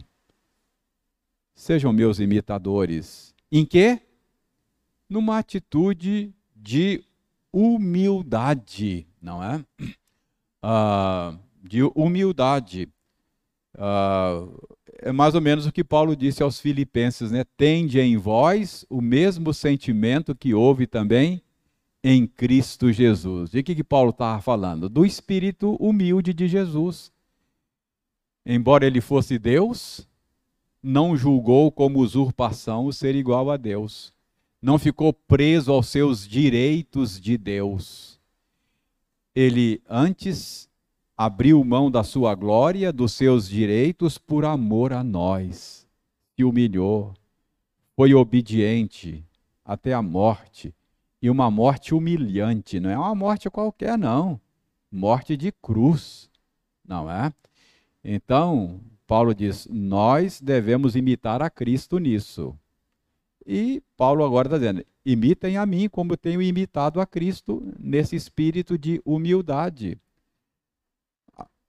sejam 1.56 1.92
meus 1.92 2.20
imitadores. 2.20 3.34
Em 3.52 3.66
quê? 3.66 4.00
Numa 5.10 5.40
atitude 5.40 6.34
de 6.56 7.04
humildade, 7.52 9.08
não 9.22 9.44
é? 9.44 9.64
Ah, 10.66 11.38
de 11.62 11.84
humildade. 11.94 12.88
Ah, 13.78 14.48
é 15.00 15.12
mais 15.12 15.36
ou 15.36 15.42
menos 15.42 15.66
o 15.66 15.74
que 15.74 15.84
Paulo 15.84 16.16
disse 16.16 16.42
aos 16.42 16.58
filipenses, 16.58 17.32
né? 17.32 17.44
Tende 17.58 18.00
em 18.00 18.16
vós 18.16 18.86
o 18.90 19.02
mesmo 19.02 19.54
sentimento 19.54 20.34
que 20.34 20.54
houve 20.54 20.88
também 20.88 21.44
em 22.04 22.28
Cristo 22.28 22.92
Jesus. 22.92 23.52
De 23.52 23.64
que, 23.64 23.74
que 23.74 23.84
Paulo 23.84 24.10
estava 24.10 24.42
falando? 24.42 24.90
Do 24.90 25.06
espírito 25.06 25.76
humilde 25.80 26.34
de 26.34 26.48
Jesus. 26.48 27.12
Embora 28.46 28.86
ele 28.86 29.00
fosse 29.00 29.40
Deus, 29.40 30.08
não 30.82 31.16
julgou 31.16 31.72
como 31.72 32.00
usurpação 32.00 32.86
o 32.86 32.94
ser 32.94 33.16
igual 33.16 33.50
a 33.50 33.56
Deus. 33.56 34.14
Não 34.62 34.78
ficou 34.78 35.14
preso 35.14 35.72
aos 35.72 35.88
seus 35.88 36.28
direitos 36.28 37.20
de 37.20 37.38
Deus. 37.38 38.20
Ele 39.34 39.82
antes 39.90 40.70
abriu 41.16 41.64
mão 41.64 41.90
da 41.90 42.04
sua 42.04 42.36
glória, 42.36 42.92
dos 42.92 43.14
seus 43.14 43.48
direitos, 43.48 44.18
por 44.18 44.44
amor 44.44 44.92
a 44.92 45.04
nós. 45.04 45.88
Se 46.36 46.44
humilhou, 46.44 47.14
foi 47.96 48.14
obediente 48.14 49.24
até 49.64 49.94
a 49.94 50.02
morte 50.02 50.74
e 51.24 51.30
uma 51.30 51.50
morte 51.50 51.96
humilhante, 51.96 52.82
não 52.82 52.90
é 52.90 52.98
uma 52.98 53.16
morte 53.16 53.50
qualquer, 53.50 53.98
não. 53.98 54.38
Morte 54.92 55.38
de 55.38 55.54
cruz, 55.54 56.30
não 56.86 57.10
é? 57.10 57.32
Então, 58.04 58.82
Paulo 59.08 59.34
diz: 59.34 59.66
nós 59.72 60.42
devemos 60.42 60.98
imitar 60.98 61.42
a 61.42 61.50
Cristo 61.50 61.98
nisso. 61.98 62.54
E 63.48 63.82
Paulo 63.96 64.26
agora 64.26 64.50
está 64.50 64.58
dizendo: 64.58 64.86
imitem 65.06 65.56
a 65.56 65.66
mim 65.66 65.88
como 65.88 66.18
tenho 66.18 66.42
imitado 66.42 67.00
a 67.00 67.06
Cristo 67.06 67.64
nesse 67.80 68.18
espírito 68.18 68.78
de 68.78 69.02
humildade. 69.06 69.98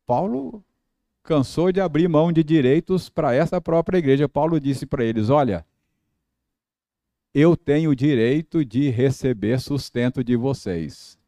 Paulo 0.04 0.64
cansou 1.22 1.70
de 1.70 1.80
abrir 1.80 2.08
mão 2.08 2.32
de 2.32 2.42
direitos 2.42 3.08
para 3.08 3.32
essa 3.32 3.60
própria 3.60 3.98
igreja. 3.98 4.28
Paulo 4.28 4.58
disse 4.58 4.84
para 4.84 5.04
eles: 5.04 5.30
olha, 5.30 5.64
eu 7.34 7.56
tenho 7.56 7.90
o 7.90 7.96
direito 7.96 8.64
de 8.64 8.88
receber 8.90 9.60
sustento 9.60 10.22
de 10.22 10.36
vocês. 10.36 11.18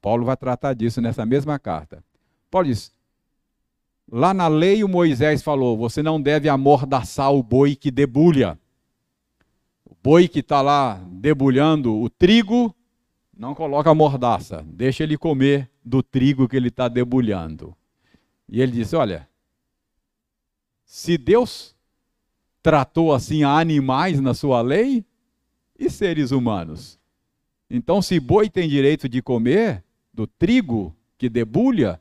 Paulo 0.00 0.24
vai 0.24 0.36
tratar 0.36 0.74
disso 0.74 1.00
nessa 1.00 1.24
mesma 1.24 1.60
carta. 1.60 2.02
Paulo 2.50 2.66
diz: 2.66 2.92
lá 4.10 4.34
na 4.34 4.48
lei 4.48 4.82
o 4.82 4.88
Moisés 4.88 5.42
falou: 5.42 5.78
você 5.78 6.02
não 6.02 6.20
deve 6.20 6.48
amordaçar 6.48 7.32
o 7.32 7.40
boi 7.40 7.76
que 7.76 7.90
debulha. 7.90 8.58
O 9.84 9.94
boi 10.02 10.26
que 10.26 10.40
está 10.40 10.60
lá 10.60 11.00
debulhando 11.08 11.94
o 11.94 12.10
trigo, 12.10 12.74
não 13.32 13.54
coloca 13.54 13.90
a 13.90 13.94
mordaça, 13.94 14.64
deixa 14.66 15.04
ele 15.04 15.16
comer 15.16 15.70
do 15.84 16.02
trigo 16.02 16.48
que 16.48 16.56
ele 16.56 16.68
está 16.68 16.88
debulhando. 16.88 17.76
E 18.48 18.60
ele 18.60 18.72
disse: 18.72 18.96
olha, 18.96 19.28
se 20.84 21.16
Deus 21.16 21.76
tratou 22.60 23.14
assim 23.14 23.44
animais 23.44 24.20
na 24.20 24.34
sua 24.34 24.60
lei, 24.60 25.04
e 25.84 25.90
seres 25.90 26.30
humanos? 26.30 26.98
Então, 27.68 28.00
se 28.00 28.20
boi 28.20 28.48
tem 28.48 28.68
direito 28.68 29.08
de 29.08 29.20
comer 29.20 29.82
do 30.12 30.26
trigo 30.26 30.94
que 31.18 31.28
debulha, 31.28 32.00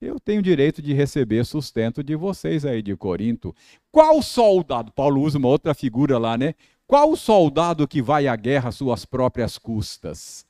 eu 0.00 0.18
tenho 0.20 0.42
direito 0.42 0.82
de 0.82 0.92
receber 0.92 1.44
sustento 1.44 2.02
de 2.02 2.14
vocês 2.14 2.64
aí 2.64 2.82
de 2.82 2.96
Corinto. 2.96 3.54
Qual 3.90 4.20
soldado? 4.22 4.92
Paulo 4.92 5.20
usa 5.22 5.38
uma 5.38 5.48
outra 5.48 5.74
figura 5.74 6.18
lá, 6.18 6.36
né? 6.36 6.54
Qual 6.86 7.16
soldado 7.16 7.88
que 7.88 8.02
vai 8.02 8.26
à 8.26 8.36
guerra 8.36 8.68
às 8.68 8.74
suas 8.74 9.04
próprias 9.04 9.56
custas? 9.56 10.44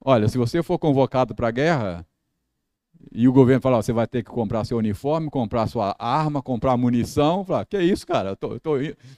Olha, 0.00 0.28
se 0.28 0.38
você 0.38 0.62
for 0.62 0.78
convocado 0.78 1.34
para 1.34 1.48
a 1.48 1.52
guerra, 1.52 2.06
e 3.10 3.26
o 3.26 3.32
governo 3.32 3.60
fala, 3.60 3.82
você 3.82 3.92
vai 3.92 4.06
ter 4.06 4.22
que 4.22 4.30
comprar 4.30 4.64
seu 4.64 4.78
uniforme, 4.78 5.28
comprar 5.28 5.66
sua 5.66 5.96
arma, 5.98 6.42
comprar 6.42 6.76
munição. 6.76 7.44
Fala, 7.44 7.64
que 7.64 7.80
isso, 7.80 8.06
cara? 8.06 8.36
Tô, 8.36 8.60
tô, 8.60 8.74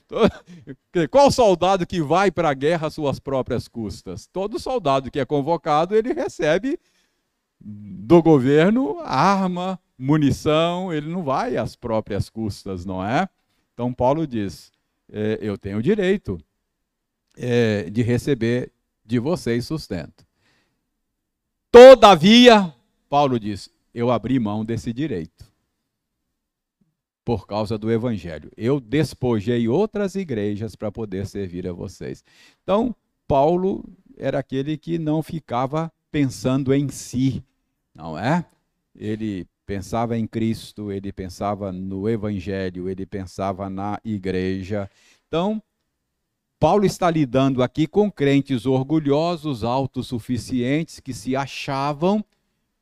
tô... 0.07 0.17
Qual 1.11 1.29
soldado 1.29 1.85
que 1.85 2.01
vai 2.01 2.31
para 2.31 2.49
a 2.49 2.53
guerra 2.53 2.87
às 2.87 2.93
suas 2.93 3.19
próprias 3.19 3.67
custas? 3.67 4.27
Todo 4.27 4.59
soldado 4.59 5.11
que 5.11 5.19
é 5.19 5.25
convocado, 5.25 5.95
ele 5.95 6.13
recebe 6.13 6.79
do 7.59 8.21
governo 8.21 8.99
arma, 9.01 9.79
munição, 9.97 10.91
ele 10.93 11.07
não 11.07 11.23
vai 11.23 11.57
às 11.57 11.75
próprias 11.75 12.29
custas, 12.29 12.85
não 12.85 13.05
é? 13.05 13.29
Então 13.73 13.93
Paulo 13.93 14.25
diz, 14.25 14.71
é, 15.11 15.39
eu 15.41 15.57
tenho 15.57 15.81
direito 15.81 16.37
é, 17.37 17.89
de 17.89 18.01
receber 18.01 18.71
de 19.05 19.19
vocês 19.19 19.65
sustento. 19.65 20.25
Todavia, 21.71 22.73
Paulo 23.09 23.39
diz, 23.39 23.69
eu 23.95 24.11
abri 24.11 24.37
mão 24.37 24.65
desse 24.65 24.91
direito 24.91 25.45
por 27.23 27.47
causa 27.47 27.77
do 27.77 27.89
evangelho. 27.89 28.51
Eu 28.57 28.79
despojei 28.79 29.69
outras 29.69 30.15
igrejas 30.15 30.75
para 30.75 30.91
poder 30.91 31.25
servir 31.25 31.65
a 31.65 31.71
vocês. 31.71 32.23
Então, 32.61 32.93
Paulo 33.25 33.83
era 34.17 34.37
aquele 34.37 34.77
que 34.77 34.99
não 34.99 35.23
ficava 35.23 35.91
pensando 36.11 36.73
em 36.73 36.89
si, 36.89 37.41
não 37.95 38.19
é? 38.19 38.45
Ele 38.93 39.47
pensava 39.65 40.17
em 40.17 40.27
Cristo, 40.27 40.91
ele 40.91 41.11
pensava 41.11 41.71
no 41.71 42.07
evangelho, 42.07 42.89
ele 42.89 43.05
pensava 43.05 43.69
na 43.69 43.99
igreja. 44.03 44.89
Então, 45.27 45.63
Paulo 46.59 46.85
está 46.85 47.09
lidando 47.09 47.63
aqui 47.63 47.87
com 47.87 48.11
crentes 48.11 48.65
orgulhosos, 48.65 49.63
autossuficientes, 49.63 50.99
que 50.99 51.13
se 51.13 51.35
achavam 51.35 52.23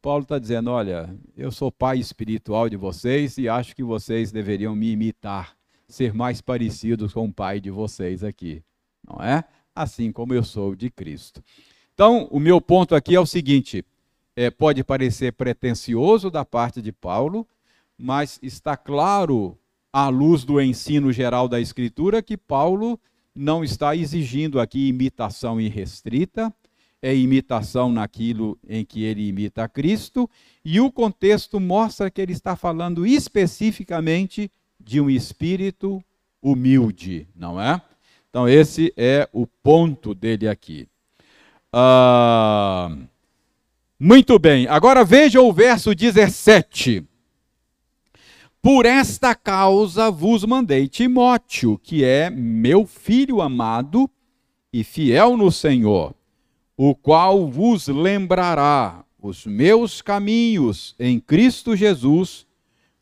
Paulo 0.03 0.23
está 0.23 0.37
dizendo: 0.37 0.69
olha, 0.69 1.17
eu 1.37 1.49
sou 1.49 1.71
pai 1.71 1.97
espiritual 1.97 2.69
de 2.69 2.75
vocês 2.75 3.37
e 3.37 3.47
acho 3.47 3.73
que 3.73 3.81
vocês 3.81 4.33
deveriam 4.33 4.75
me 4.75 4.91
imitar, 4.91 5.55
ser 5.87 6.13
mais 6.13 6.41
parecidos 6.41 7.13
com 7.13 7.25
o 7.25 7.33
pai 7.33 7.61
de 7.61 7.71
vocês 7.71 8.21
aqui, 8.21 8.61
não 9.01 9.23
é? 9.23 9.45
Assim 9.73 10.11
como 10.11 10.33
eu 10.33 10.43
sou 10.43 10.75
de 10.75 10.91
Cristo. 10.91 11.41
Então, 11.93 12.27
o 12.31 12.37
meu 12.37 12.59
ponto 12.59 12.93
aqui 12.93 13.15
é 13.15 13.19
o 13.19 13.25
seguinte: 13.25 13.85
é, 14.35 14.51
pode 14.51 14.83
parecer 14.83 15.31
pretensioso 15.31 16.29
da 16.29 16.43
parte 16.43 16.81
de 16.81 16.91
Paulo, 16.91 17.47
mas 17.97 18.37
está 18.43 18.75
claro, 18.75 19.57
à 19.93 20.09
luz 20.09 20.43
do 20.43 20.59
ensino 20.59 21.13
geral 21.13 21.47
da 21.47 21.61
Escritura, 21.61 22.21
que 22.21 22.35
Paulo 22.35 22.99
não 23.33 23.63
está 23.63 23.95
exigindo 23.95 24.59
aqui 24.59 24.89
imitação 24.89 25.61
irrestrita, 25.61 26.53
é 27.03 27.13
imitação 27.13 27.91
naquilo 27.91 28.57
em 28.65 28.85
que 28.85 29.03
ele 29.03 29.27
imita 29.27 29.65
a 29.65 29.67
Cristo, 29.67 30.29
e 30.63 30.79
o 30.79 30.89
contexto 30.89 31.59
mostra 31.59 32.09
que 32.09 32.21
ele 32.21 32.31
está 32.31 32.55
falando 32.55 33.05
especificamente 33.05 34.49
de 34.79 35.01
um 35.01 35.09
espírito 35.09 36.01
humilde, 36.41 37.27
não 37.35 37.61
é? 37.61 37.81
Então, 38.29 38.47
esse 38.47 38.93
é 38.95 39.27
o 39.33 39.45
ponto 39.45 40.15
dele 40.15 40.47
aqui. 40.47 40.87
Ah, 41.73 42.95
muito 43.99 44.39
bem, 44.39 44.65
agora 44.67 45.03
veja 45.03 45.41
o 45.41 45.51
verso 45.51 45.93
17. 45.93 47.03
Por 48.61 48.85
esta 48.85 49.35
causa 49.35 50.09
vos 50.09 50.45
mandei 50.45 50.87
Timóteo, 50.87 51.77
que 51.83 52.05
é 52.05 52.29
meu 52.29 52.87
filho 52.87 53.41
amado 53.41 54.09
e 54.71 54.85
fiel 54.85 55.35
no 55.35 55.51
Senhor 55.51 56.15
o 56.77 56.95
qual 56.95 57.47
vos 57.47 57.87
lembrará 57.87 59.05
os 59.21 59.45
meus 59.45 60.01
caminhos 60.01 60.95
em 60.99 61.19
Cristo 61.19 61.75
Jesus, 61.75 62.45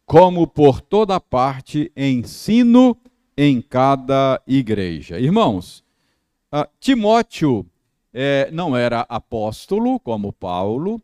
como 0.05 0.45
por 0.45 0.81
toda 0.81 1.19
parte 1.19 1.91
ensino 1.95 2.95
em 3.35 3.61
cada 3.61 4.41
igreja. 4.45 5.19
Irmãos, 5.19 5.83
uh, 6.53 6.67
Timóteo 6.79 7.65
é, 8.13 8.49
não 8.51 8.75
era 8.75 9.05
apóstolo 9.07 9.99
como 9.99 10.33
Paulo, 10.33 11.01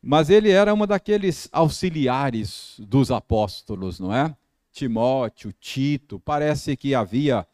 mas 0.00 0.30
ele 0.30 0.50
era 0.50 0.72
uma 0.72 0.86
daqueles 0.86 1.48
auxiliares 1.52 2.76
dos 2.78 3.10
apóstolos, 3.10 3.98
não 3.98 4.14
é? 4.14 4.34
Timóteo, 4.70 5.52
Tito, 5.52 6.20
parece 6.20 6.76
que 6.76 6.94
havia 6.94 7.46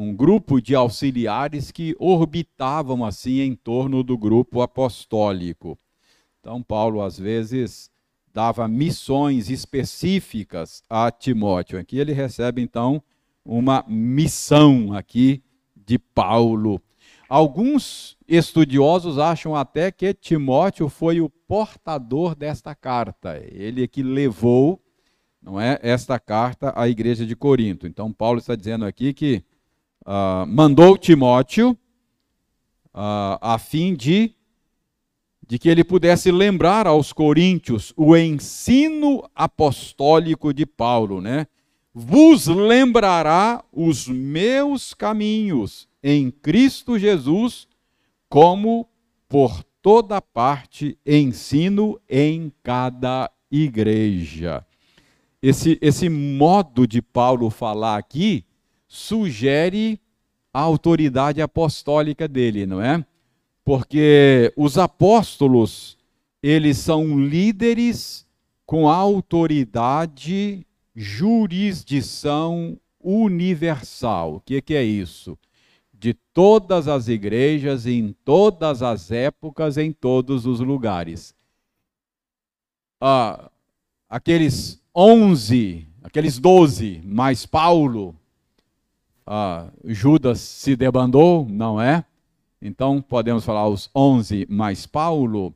um 0.00 0.14
grupo 0.14 0.62
de 0.62 0.76
auxiliares 0.76 1.72
que 1.72 1.96
orbitavam 1.98 3.04
assim 3.04 3.40
em 3.40 3.56
torno 3.56 4.04
do 4.04 4.16
grupo 4.16 4.62
apostólico. 4.62 5.76
Então, 6.38 6.62
Paulo, 6.62 7.02
às 7.02 7.18
vezes, 7.18 7.90
dava 8.32 8.68
missões 8.68 9.50
específicas 9.50 10.84
a 10.88 11.10
Timóteo. 11.10 11.80
Aqui 11.80 11.98
ele 11.98 12.12
recebe, 12.12 12.62
então, 12.62 13.02
uma 13.44 13.84
missão 13.88 14.92
aqui 14.92 15.42
de 15.74 15.98
Paulo. 15.98 16.80
Alguns 17.28 18.16
estudiosos 18.28 19.18
acham 19.18 19.56
até 19.56 19.90
que 19.90 20.14
Timóteo 20.14 20.88
foi 20.88 21.20
o 21.20 21.28
portador 21.28 22.36
desta 22.36 22.72
carta. 22.72 23.36
Ele 23.50 23.82
é 23.82 23.88
que 23.88 24.04
levou, 24.04 24.80
não 25.42 25.60
é, 25.60 25.76
esta 25.82 26.20
carta 26.20 26.72
à 26.76 26.88
igreja 26.88 27.26
de 27.26 27.34
Corinto. 27.34 27.84
Então 27.84 28.12
Paulo 28.12 28.38
está 28.38 28.54
dizendo 28.54 28.84
aqui 28.84 29.12
que 29.12 29.42
uh, 30.08 30.46
mandou 30.46 30.96
Timóteo 30.96 31.72
uh, 32.94 33.36
a 33.40 33.58
fim 33.58 33.94
de, 33.94 34.34
de 35.46 35.58
que 35.58 35.68
ele 35.68 35.84
pudesse 35.84 36.32
lembrar 36.32 36.86
aos 36.86 37.12
coríntios 37.12 37.92
o 37.94 38.16
ensino 38.16 39.28
apostólico 39.34 40.54
de 40.54 40.64
Paulo, 40.64 41.20
né? 41.20 41.46
Vos 41.92 42.46
lembrará 42.46 43.62
os 43.72 44.08
meus 44.08 44.94
caminhos 44.94 45.88
em 46.02 46.30
Cristo 46.30 46.98
Jesus, 46.98 47.66
como 48.28 48.88
por 49.28 49.64
toda 49.82 50.22
parte 50.22 50.96
ensino 51.04 52.00
em 52.08 52.52
cada 52.62 53.30
igreja. 53.50 54.64
Esse, 55.42 55.78
esse 55.80 56.08
modo 56.08 56.86
de 56.86 57.02
Paulo 57.02 57.50
falar 57.50 57.96
aqui 57.96 58.44
sugere 58.88 60.00
a 60.52 60.60
autoridade 60.60 61.42
apostólica 61.42 62.26
dele, 62.26 62.66
não 62.66 62.80
é? 62.80 63.04
Porque 63.64 64.52
os 64.56 64.78
apóstolos, 64.78 65.98
eles 66.42 66.78
são 66.78 67.20
líderes 67.20 68.26
com 68.64 68.88
autoridade, 68.88 70.66
jurisdição 70.96 72.78
universal. 72.98 74.36
O 74.36 74.40
que, 74.40 74.60
que 74.62 74.74
é 74.74 74.82
isso? 74.82 75.38
De 75.92 76.14
todas 76.14 76.88
as 76.88 77.08
igrejas, 77.08 77.86
em 77.86 78.14
todas 78.24 78.82
as 78.82 79.10
épocas, 79.10 79.76
em 79.76 79.92
todos 79.92 80.46
os 80.46 80.60
lugares. 80.60 81.34
Ah, 83.00 83.50
aqueles 84.08 84.82
onze, 84.94 85.86
aqueles 86.02 86.38
doze, 86.38 87.00
mais 87.04 87.44
Paulo, 87.44 88.17
ah, 89.30 89.70
Judas 89.84 90.40
se 90.40 90.74
debandou, 90.74 91.46
não 91.50 91.78
é? 91.78 92.02
Então 92.62 93.02
podemos 93.02 93.44
falar 93.44 93.68
os 93.68 93.90
onze 93.94 94.46
mais 94.48 94.86
Paulo. 94.86 95.54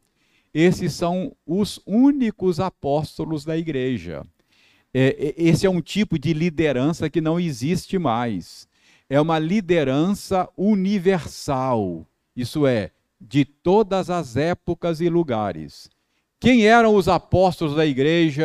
Esses 0.53 0.93
são 0.93 1.35
os 1.47 1.81
únicos 1.87 2.61
apóstolos 2.61 3.47
da 3.47 3.57
igreja. 3.57 4.27
É, 4.93 5.35
esse 5.39 5.65
é 5.65 5.71
um 5.71 5.81
tipo 5.81 6.19
de 6.19 6.35
liderança 6.35 7.09
que 7.09 7.23
não 7.23 7.41
existe 7.41 7.99
mais. 7.99 8.69
É 9.09 9.19
uma 9.19 9.39
liderança 9.39 10.47
universal. 10.55 12.07
Isso 12.37 12.67
é, 12.67 12.91
de 13.19 13.47
todas 13.47 14.11
as 14.11 14.37
épocas 14.37 15.01
e 15.01 15.09
lugares. 15.09 15.89
Quem 16.39 16.67
eram 16.67 16.95
os 16.95 17.09
apóstolos 17.09 17.75
da 17.75 17.87
igreja 17.87 18.45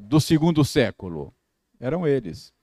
do 0.00 0.18
segundo 0.18 0.64
século? 0.64 1.34
Eram 1.78 2.06
eles. 2.06 2.55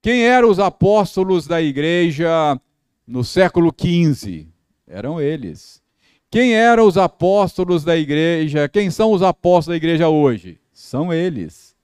Quem 0.00 0.24
eram 0.24 0.48
os 0.48 0.60
apóstolos 0.60 1.46
da 1.46 1.60
igreja 1.60 2.58
no 3.06 3.24
século 3.24 3.72
XV? 3.76 4.46
Eram 4.86 5.20
eles. 5.20 5.82
Quem 6.30 6.54
eram 6.54 6.86
os 6.86 6.96
apóstolos 6.96 7.84
da 7.84 7.96
igreja? 7.96 8.68
Quem 8.68 8.90
são 8.90 9.12
os 9.12 9.22
apóstolos 9.22 9.66
da 9.66 9.76
igreja 9.76 10.08
hoje? 10.08 10.60
São 10.72 11.12
eles. 11.12 11.74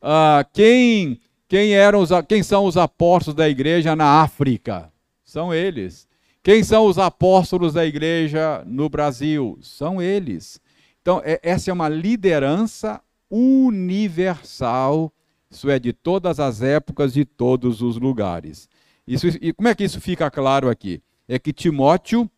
Ah, 0.00 0.46
quem, 0.52 1.20
quem, 1.46 1.72
eram 1.72 2.00
os, 2.00 2.10
quem 2.26 2.42
são 2.42 2.64
os 2.64 2.76
apóstolos 2.76 3.36
da 3.36 3.48
igreja 3.48 3.94
na 3.94 4.22
África? 4.22 4.90
São 5.22 5.52
eles. 5.52 6.08
Quem 6.42 6.64
são 6.64 6.86
os 6.86 6.98
apóstolos 6.98 7.74
da 7.74 7.84
igreja 7.84 8.62
no 8.66 8.88
Brasil? 8.88 9.58
São 9.60 10.00
eles. 10.00 10.58
Então, 11.02 11.20
é, 11.24 11.38
essa 11.42 11.70
é 11.70 11.74
uma 11.74 11.88
liderança 11.88 13.00
universal, 13.30 15.12
isso 15.50 15.68
é, 15.68 15.78
de 15.78 15.92
todas 15.92 16.38
as 16.38 16.62
épocas, 16.62 17.12
de 17.12 17.24
todos 17.24 17.82
os 17.82 17.96
lugares. 17.96 18.68
Isso, 19.06 19.26
e 19.26 19.52
como 19.52 19.68
é 19.68 19.74
que 19.74 19.82
isso 19.82 20.00
fica 20.00 20.30
claro 20.30 20.70
aqui? 20.70 21.02
É 21.26 21.38
que 21.38 21.52
Timóteo 21.52 22.30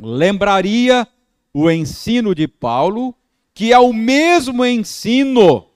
lembraria 0.00 1.06
o 1.52 1.68
ensino 1.70 2.34
de 2.34 2.46
Paulo, 2.46 3.14
que 3.52 3.72
é 3.72 3.78
o 3.78 3.92
mesmo 3.92 4.64
ensino 4.64 5.66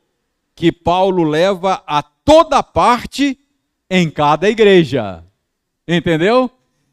que 0.54 0.70
Paulo 0.70 1.24
leva 1.24 1.82
a 1.86 2.02
toda 2.02 2.62
parte 2.62 3.38
em 3.90 4.08
cada 4.08 4.48
igreja. 4.48 5.24
Entendeu? 5.86 6.50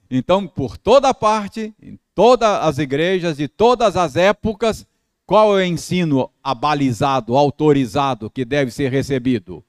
Então, 0.09 0.47
por 0.47 0.77
toda 0.77 1.13
parte, 1.13 1.73
em 1.81 1.99
todas 2.15 2.49
as 2.63 2.79
igrejas, 2.79 3.37
de 3.37 3.47
todas 3.47 3.95
as 3.95 4.15
épocas, 4.15 4.85
qual 5.25 5.57
é 5.59 5.63
o 5.63 5.65
ensino 5.65 6.29
abalizado, 6.43 7.35
autorizado 7.35 8.29
que 8.29 8.43
deve 8.43 8.71
ser 8.71 8.91
recebido? 8.91 9.63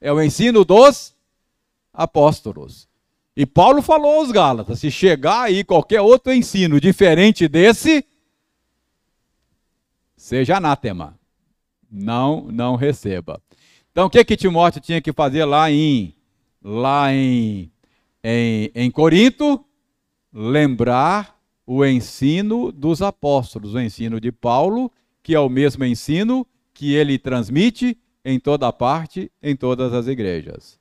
É 0.00 0.12
o 0.12 0.22
ensino 0.22 0.64
dos 0.64 1.14
apóstolos. 1.92 2.88
E 3.36 3.46
Paulo 3.46 3.82
falou 3.82 4.18
aos 4.20 4.32
Gálatas: 4.32 4.80
se 4.80 4.90
chegar 4.90 5.42
aí 5.42 5.62
qualquer 5.64 6.00
outro 6.00 6.32
ensino 6.32 6.80
diferente 6.80 7.46
desse, 7.46 8.04
seja 10.16 10.56
anátema. 10.56 11.18
Não, 11.90 12.48
não 12.50 12.76
receba. 12.76 13.40
Então, 13.90 14.06
o 14.06 14.10
que 14.10 14.24
que 14.24 14.36
Timóteo 14.36 14.80
tinha 14.80 15.00
que 15.00 15.12
fazer 15.12 15.44
lá 15.44 15.70
em 15.70 16.14
lá 16.62 17.12
em, 17.12 17.70
em, 18.22 18.70
em 18.74 18.90
Corinto? 18.90 19.64
Lembrar 20.32 21.37
o 21.70 21.84
ensino 21.84 22.72
dos 22.72 23.02
apóstolos, 23.02 23.74
o 23.74 23.78
ensino 23.78 24.18
de 24.18 24.32
Paulo, 24.32 24.90
que 25.22 25.34
é 25.34 25.38
o 25.38 25.50
mesmo 25.50 25.84
ensino 25.84 26.46
que 26.72 26.94
ele 26.94 27.18
transmite 27.18 27.98
em 28.24 28.40
toda 28.40 28.72
parte, 28.72 29.30
em 29.42 29.54
todas 29.54 29.92
as 29.92 30.06
igrejas. 30.06 30.80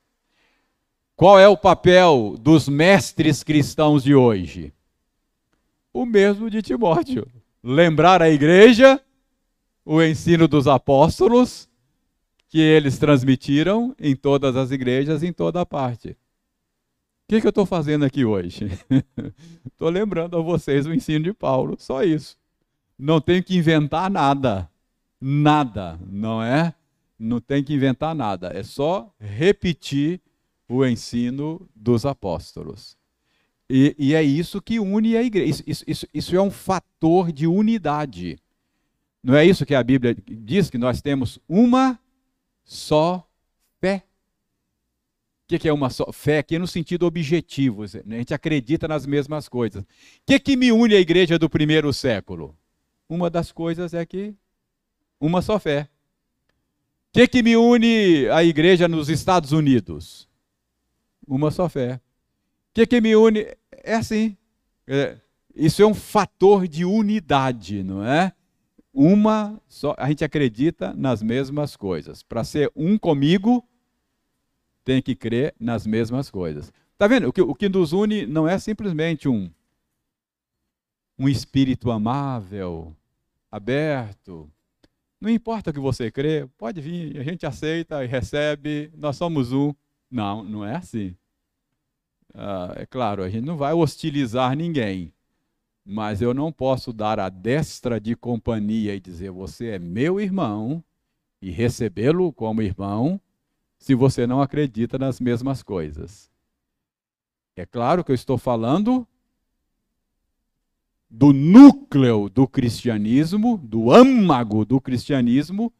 Qual 1.13 1.37
é 1.37 1.45
o 1.45 1.57
papel 1.57 2.37
dos 2.39 2.69
mestres 2.69 3.43
cristãos 3.43 4.01
de 4.01 4.15
hoje? 4.15 4.71
O 5.91 6.05
mesmo 6.05 6.49
de 6.49 6.61
Timóteo. 6.61 7.27
Lembrar 7.61 8.21
a 8.21 8.29
igreja 8.29 9.01
o 9.83 10.01
ensino 10.01 10.47
dos 10.47 10.69
apóstolos 10.69 11.67
que 12.47 12.61
eles 12.61 12.97
transmitiram 12.97 13.93
em 13.99 14.15
todas 14.15 14.55
as 14.55 14.71
igrejas, 14.71 15.21
em 15.21 15.33
toda 15.33 15.65
parte. 15.65 16.15
O 17.27 17.29
que, 17.29 17.41
que 17.41 17.47
eu 17.47 17.49
estou 17.49 17.65
fazendo 17.65 18.05
aqui 18.05 18.23
hoje? 18.23 18.71
Estou 19.67 19.89
lembrando 19.89 20.37
a 20.37 20.41
vocês 20.41 20.85
o 20.85 20.93
ensino 20.93 21.25
de 21.25 21.33
Paulo, 21.33 21.75
só 21.77 22.01
isso. 22.01 22.37
Não 22.97 23.19
tenho 23.19 23.43
que 23.43 23.57
inventar 23.57 24.09
nada. 24.09 24.71
Nada, 25.19 25.99
não 26.09 26.41
é? 26.41 26.73
Não 27.19 27.41
tem 27.41 27.61
que 27.61 27.73
inventar 27.73 28.15
nada. 28.15 28.51
É 28.55 28.63
só 28.63 29.13
repetir 29.19 30.21
o 30.69 30.85
ensino 30.85 31.67
dos 31.75 32.05
apóstolos. 32.05 32.95
E, 33.69 33.93
e 33.99 34.13
é 34.13 34.23
isso 34.23 34.61
que 34.61 34.79
une 34.79 35.17
a 35.17 35.21
igreja. 35.21 35.49
Isso, 35.49 35.63
isso, 35.67 35.83
isso, 35.85 36.07
isso 36.13 36.33
é 36.33 36.41
um 36.41 36.49
fator 36.49 37.33
de 37.33 37.45
unidade. 37.45 38.39
Não 39.21 39.35
é 39.35 39.45
isso 39.45 39.65
que 39.65 39.75
a 39.75 39.83
Bíblia 39.83 40.15
diz 40.25 40.69
que 40.69 40.77
nós 40.77 41.01
temos 41.01 41.39
uma 41.45 41.99
só 42.63 43.29
fé? 43.81 44.05
O 45.49 45.57
que 45.57 45.67
é 45.67 45.71
uma 45.71 45.89
só 45.89 46.11
fé? 46.11 46.39
Aqui 46.39 46.59
no 46.59 46.67
sentido 46.67 47.05
objetivo, 47.05 47.83
a 47.83 47.87
gente 47.87 48.33
acredita 48.33 48.87
nas 48.87 49.05
mesmas 49.05 49.47
coisas. 49.47 49.81
O 49.81 49.85
que, 50.25 50.39
que 50.39 50.57
me 50.57 50.71
une 50.71 50.95
à 50.95 50.99
igreja 50.99 51.39
do 51.39 51.49
primeiro 51.49 51.93
século? 51.93 52.55
Uma 53.07 53.29
das 53.29 53.51
coisas 53.51 53.93
é 53.93 54.05
que 54.05 54.35
uma 55.21 55.41
só 55.41 55.57
fé. 55.57 55.87
O 57.09 57.13
que, 57.13 57.27
que 57.27 57.41
me 57.41 57.55
une 57.55 58.27
à 58.29 58.43
igreja 58.43 58.87
nos 58.87 59.07
Estados 59.07 59.53
Unidos? 59.53 60.27
uma 61.27 61.51
só 61.51 61.67
fé. 61.67 61.95
O 61.95 62.01
que, 62.73 62.87
que 62.87 63.01
me 63.01 63.15
une? 63.15 63.45
É 63.83 63.95
assim. 63.95 64.37
É, 64.87 65.17
isso 65.53 65.81
é 65.81 65.85
um 65.85 65.93
fator 65.93 66.67
de 66.67 66.85
unidade, 66.85 67.83
não 67.83 68.03
é? 68.03 68.31
Uma 68.93 69.61
só, 69.67 69.93
a 69.97 70.07
gente 70.07 70.23
acredita 70.23 70.93
nas 70.93 71.21
mesmas 71.21 71.75
coisas. 71.75 72.23
Para 72.23 72.43
ser 72.43 72.71
um 72.75 72.97
comigo, 72.97 73.63
tem 74.87 75.01
que 75.01 75.13
crer 75.13 75.53
nas 75.59 75.85
mesmas 75.85 76.31
coisas. 76.31 76.71
Tá 76.97 77.07
vendo? 77.07 77.27
O 77.27 77.33
que, 77.33 77.41
o 77.41 77.53
que 77.53 77.67
nos 77.67 77.91
une 77.91 78.25
não 78.25 78.47
é 78.47 78.57
simplesmente 78.57 79.27
um 79.27 79.51
um 81.19 81.27
espírito 81.27 81.91
amável, 81.91 82.95
aberto. 83.51 84.49
Não 85.19 85.29
importa 85.29 85.71
o 85.71 85.73
que 85.73 85.79
você 85.79 86.09
crê, 86.09 86.47
pode 86.57 86.79
vir, 86.79 87.19
a 87.19 87.23
gente 87.23 87.45
aceita 87.45 88.01
e 88.01 88.07
recebe, 88.07 88.89
nós 88.95 89.17
somos 89.17 89.51
um. 89.51 89.73
Não, 90.09 90.41
não 90.41 90.63
é 90.63 90.75
assim. 90.75 91.13
Ah, 92.33 92.73
é 92.77 92.85
claro, 92.85 93.23
a 93.23 93.29
gente 93.29 93.43
não 93.43 93.57
vai 93.57 93.73
hostilizar 93.73 94.55
ninguém, 94.55 95.11
mas 95.83 96.21
eu 96.21 96.33
não 96.33 96.49
posso 96.49 96.93
dar 96.93 97.19
a 97.19 97.27
destra 97.27 97.99
de 97.99 98.15
companhia 98.15 98.95
e 98.95 99.01
dizer 99.01 99.31
você 99.31 99.71
é 99.71 99.79
meu 99.79 100.17
irmão 100.17 100.81
e 101.41 101.49
recebê-lo 101.49 102.31
como 102.31 102.61
irmão 102.61 103.19
se 103.77 103.93
você 103.95 104.25
não 104.25 104.41
acredita 104.41 104.97
nas 104.97 105.19
mesmas 105.19 105.61
coisas. 105.63 106.29
É 107.55 107.65
claro 107.65 108.03
que 108.03 108.11
eu 108.11 108.15
estou 108.15 108.37
falando 108.37 109.07
do 111.09 111.31
núcleo 111.31 112.29
do 112.29 112.47
cristianismo, 112.47 113.57
do 113.57 113.91
âmago 113.91 114.65
do 114.65 114.79
cristianismo, 114.79 115.71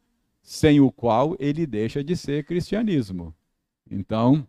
sem 0.42 0.80
o 0.80 0.90
qual 0.90 1.36
ele 1.38 1.66
deixa 1.66 2.02
de 2.02 2.16
ser 2.16 2.44
cristianismo. 2.44 3.34
Então, 3.90 4.46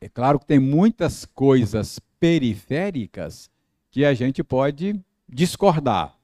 é 0.00 0.08
claro 0.08 0.38
que 0.38 0.46
tem 0.46 0.58
muitas 0.58 1.24
coisas 1.24 1.98
periféricas 2.20 3.50
que 3.90 4.04
a 4.04 4.12
gente 4.12 4.44
pode 4.44 5.00
discordar. 5.28 6.16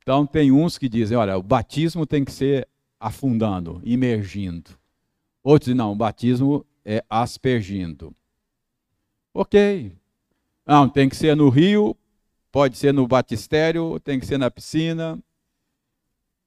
Então, 0.00 0.24
tem 0.24 0.52
uns 0.52 0.78
que 0.78 0.88
dizem: 0.88 1.16
olha, 1.16 1.36
o 1.36 1.42
batismo 1.42 2.06
tem 2.06 2.24
que 2.24 2.32
ser 2.32 2.68
afundando, 2.98 3.80
imergindo. 3.84 4.70
Outros 5.46 5.66
dizem: 5.66 5.76
não, 5.76 5.92
o 5.92 5.94
batismo 5.94 6.66
é 6.84 7.04
aspergindo. 7.08 8.12
Ok. 9.32 9.96
Não, 10.66 10.88
tem 10.88 11.08
que 11.08 11.14
ser 11.14 11.36
no 11.36 11.48
rio, 11.48 11.96
pode 12.50 12.76
ser 12.76 12.92
no 12.92 13.06
batistério, 13.06 14.00
tem 14.00 14.18
que 14.18 14.26
ser 14.26 14.38
na 14.38 14.50
piscina. 14.50 15.16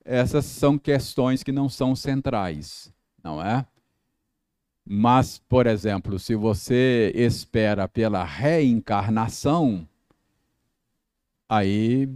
Essas 0.04 0.44
são 0.44 0.78
questões 0.78 1.44
que 1.44 1.52
não 1.54 1.70
são 1.70 1.96
centrais, 1.96 2.94
não 3.24 3.42
é? 3.42 3.66
Mas, 4.86 5.40
por 5.48 5.66
exemplo, 5.66 6.20
se 6.20 6.36
você 6.36 7.14
espera 7.16 7.88
pela 7.88 8.26
reencarnação, 8.26 9.88
aí 11.48 12.10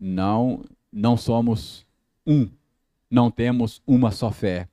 não 0.00 0.62
não 0.92 1.16
somos 1.16 1.84
um, 2.24 2.48
não 3.10 3.28
temos 3.28 3.82
uma 3.84 4.12
só 4.12 4.30
fé, 4.30 4.68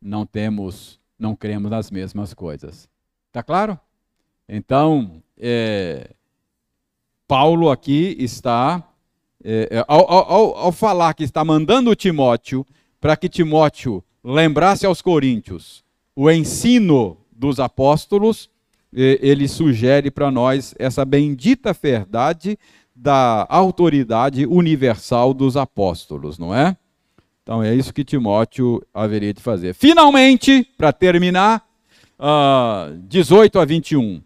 não 0.00 0.24
temos, 0.24 1.00
não 1.18 1.34
cremos 1.34 1.70
nas 1.70 1.90
mesmas 1.90 2.34
coisas. 2.34 2.88
Tá 3.32 3.42
claro? 3.42 3.78
Então, 4.48 5.22
é, 5.36 6.10
Paulo 7.26 7.70
aqui 7.70 8.16
está, 8.18 8.82
é, 9.44 9.68
é 9.70 9.84
ao, 9.86 10.10
ao, 10.10 10.56
ao 10.56 10.72
falar 10.72 11.14
que 11.14 11.24
está 11.24 11.44
mandando 11.44 11.94
Timóteo 11.94 12.66
para 13.00 13.16
que 13.16 13.28
Timóteo 13.28 14.02
lembrasse 14.24 14.86
aos 14.86 15.02
coríntios 15.02 15.84
o 16.16 16.28
ensino 16.30 17.16
dos 17.30 17.60
apóstolos, 17.60 18.50
ele 18.92 19.46
sugere 19.46 20.10
para 20.10 20.30
nós 20.30 20.74
essa 20.78 21.04
bendita 21.04 21.72
verdade 21.72 22.58
da 22.94 23.46
autoridade 23.48 24.44
universal 24.44 25.32
dos 25.32 25.56
apóstolos, 25.56 26.36
não 26.36 26.52
é? 26.52 26.76
Então 27.48 27.62
é 27.62 27.74
isso 27.74 27.94
que 27.94 28.04
Timóteo 28.04 28.86
haveria 28.92 29.32
de 29.32 29.40
fazer. 29.40 29.72
Finalmente, 29.74 30.68
para 30.76 30.92
terminar, 30.92 31.66
uh, 32.20 32.94
18 33.08 33.58
a 33.58 33.64
21. 33.64 34.20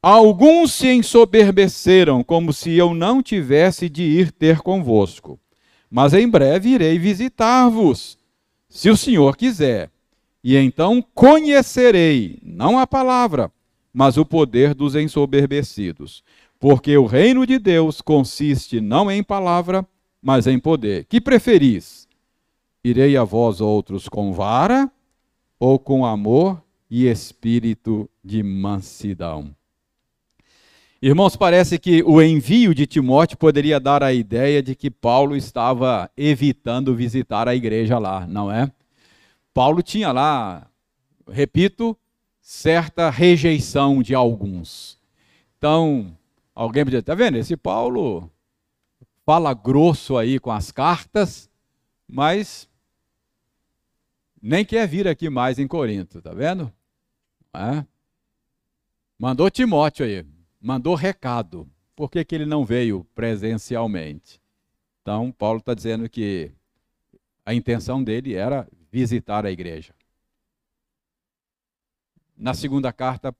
Alguns 0.00 0.72
se 0.72 0.86
ensoberbeceram, 0.86 2.22
como 2.22 2.52
se 2.52 2.70
eu 2.76 2.94
não 2.94 3.20
tivesse 3.20 3.88
de 3.88 4.04
ir 4.04 4.30
ter 4.30 4.60
convosco. 4.60 5.36
Mas 5.90 6.14
em 6.14 6.28
breve 6.28 6.68
irei 6.68 6.96
visitar-vos, 6.96 8.16
se 8.68 8.88
o 8.88 8.96
Senhor 8.96 9.36
quiser. 9.36 9.90
E 10.44 10.56
então 10.56 11.04
conhecerei, 11.12 12.38
não 12.40 12.78
a 12.78 12.86
palavra, 12.86 13.50
mas 13.92 14.16
o 14.16 14.24
poder 14.24 14.74
dos 14.74 14.94
ensoberbecidos. 14.94 16.22
Porque 16.60 16.96
o 16.96 17.04
reino 17.04 17.44
de 17.44 17.58
Deus 17.58 18.00
consiste 18.00 18.80
não 18.80 19.10
em 19.10 19.24
palavra, 19.24 19.84
mas 20.22 20.46
em 20.46 20.56
poder. 20.56 21.04
Que 21.06 21.20
preferis? 21.20 22.03
Irei 22.86 23.16
a 23.16 23.24
vós 23.24 23.62
outros 23.62 24.10
com 24.10 24.34
vara 24.34 24.92
ou 25.58 25.78
com 25.78 26.04
amor 26.04 26.62
e 26.90 27.06
espírito 27.06 28.10
de 28.22 28.42
mansidão? 28.42 29.56
Irmãos, 31.00 31.34
parece 31.34 31.78
que 31.78 32.02
o 32.02 32.20
envio 32.20 32.74
de 32.74 32.86
Timóteo 32.86 33.38
poderia 33.38 33.80
dar 33.80 34.02
a 34.02 34.12
ideia 34.12 34.62
de 34.62 34.74
que 34.74 34.90
Paulo 34.90 35.34
estava 35.34 36.10
evitando 36.14 36.94
visitar 36.94 37.48
a 37.48 37.54
igreja 37.54 37.98
lá, 37.98 38.26
não 38.26 38.52
é? 38.52 38.70
Paulo 39.54 39.82
tinha 39.82 40.12
lá, 40.12 40.66
repito, 41.26 41.96
certa 42.38 43.08
rejeição 43.08 44.02
de 44.02 44.14
alguns. 44.14 44.98
Então, 45.56 46.14
alguém 46.54 46.84
podia, 46.84 47.02
tá 47.02 47.14
vendo? 47.14 47.38
Esse 47.38 47.56
Paulo 47.56 48.30
fala 49.24 49.54
grosso 49.54 50.18
aí 50.18 50.38
com 50.38 50.50
as 50.50 50.70
cartas, 50.70 51.48
mas 52.06 52.68
nem 54.46 54.62
quer 54.62 54.86
vir 54.86 55.08
aqui 55.08 55.30
mais 55.30 55.58
em 55.58 55.66
Corinto, 55.66 56.20
tá 56.20 56.34
vendo? 56.34 56.70
É? 57.54 57.82
Mandou 59.18 59.50
Timóteo 59.50 60.04
aí, 60.04 60.26
mandou 60.60 60.94
recado. 60.94 61.66
Por 61.96 62.10
que, 62.10 62.22
que 62.22 62.34
ele 62.34 62.44
não 62.44 62.62
veio 62.62 63.04
presencialmente? 63.14 64.38
Então, 65.00 65.32
Paulo 65.32 65.60
está 65.60 65.72
dizendo 65.72 66.10
que 66.10 66.52
a 67.46 67.54
intenção 67.54 68.04
dele 68.04 68.34
era 68.34 68.68
visitar 68.92 69.46
a 69.46 69.50
igreja. 69.50 69.94
Na 72.36 72.52
segunda 72.52 72.92
carta, 72.92 73.34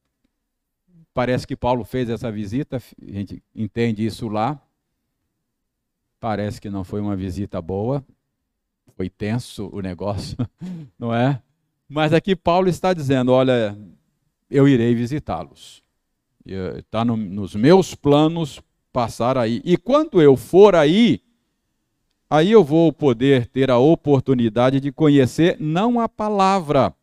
parece 1.13 1.47
que 1.47 1.57
Paulo 1.57 1.85
fez 1.85 2.09
essa 2.09 2.33
visita, 2.33 2.79
a 2.79 3.13
gente 3.13 3.43
entende 3.55 4.07
isso 4.07 4.27
lá. 4.27 4.59
Parece 6.19 6.59
que 6.59 6.71
não 6.71 6.83
foi 6.83 7.03
uma 7.03 7.15
visita 7.15 7.61
boa, 7.61 8.03
foi 8.97 9.11
tenso 9.11 9.69
o 9.73 9.81
negócio, 9.81 10.37
não 10.99 11.15
é? 11.15 11.41
Mas 11.89 12.13
aqui 12.13 12.35
Paulo 12.35 12.69
está 12.69 12.93
dizendo: 12.93 13.33
olha, 13.33 13.77
eu 14.51 14.69
irei 14.69 14.95
visitá-los. 14.95 15.83
Está 16.77 17.05
no, 17.05 17.17
nos 17.17 17.55
meus 17.55 17.95
planos 17.95 18.61
passar 18.93 19.39
aí. 19.39 19.61
E 19.65 19.77
quando 19.77 20.21
eu 20.21 20.37
for 20.37 20.75
aí, 20.75 21.23
aí 22.29 22.53
eu 22.53 22.63
vou 22.63 22.93
poder 22.93 23.47
ter 23.47 23.71
a 23.71 23.79
oportunidade 23.79 24.79
de 24.79 24.93
conhecer 24.93 25.57
não 25.59 25.99
a 25.99 26.09
palavra, 26.09 26.95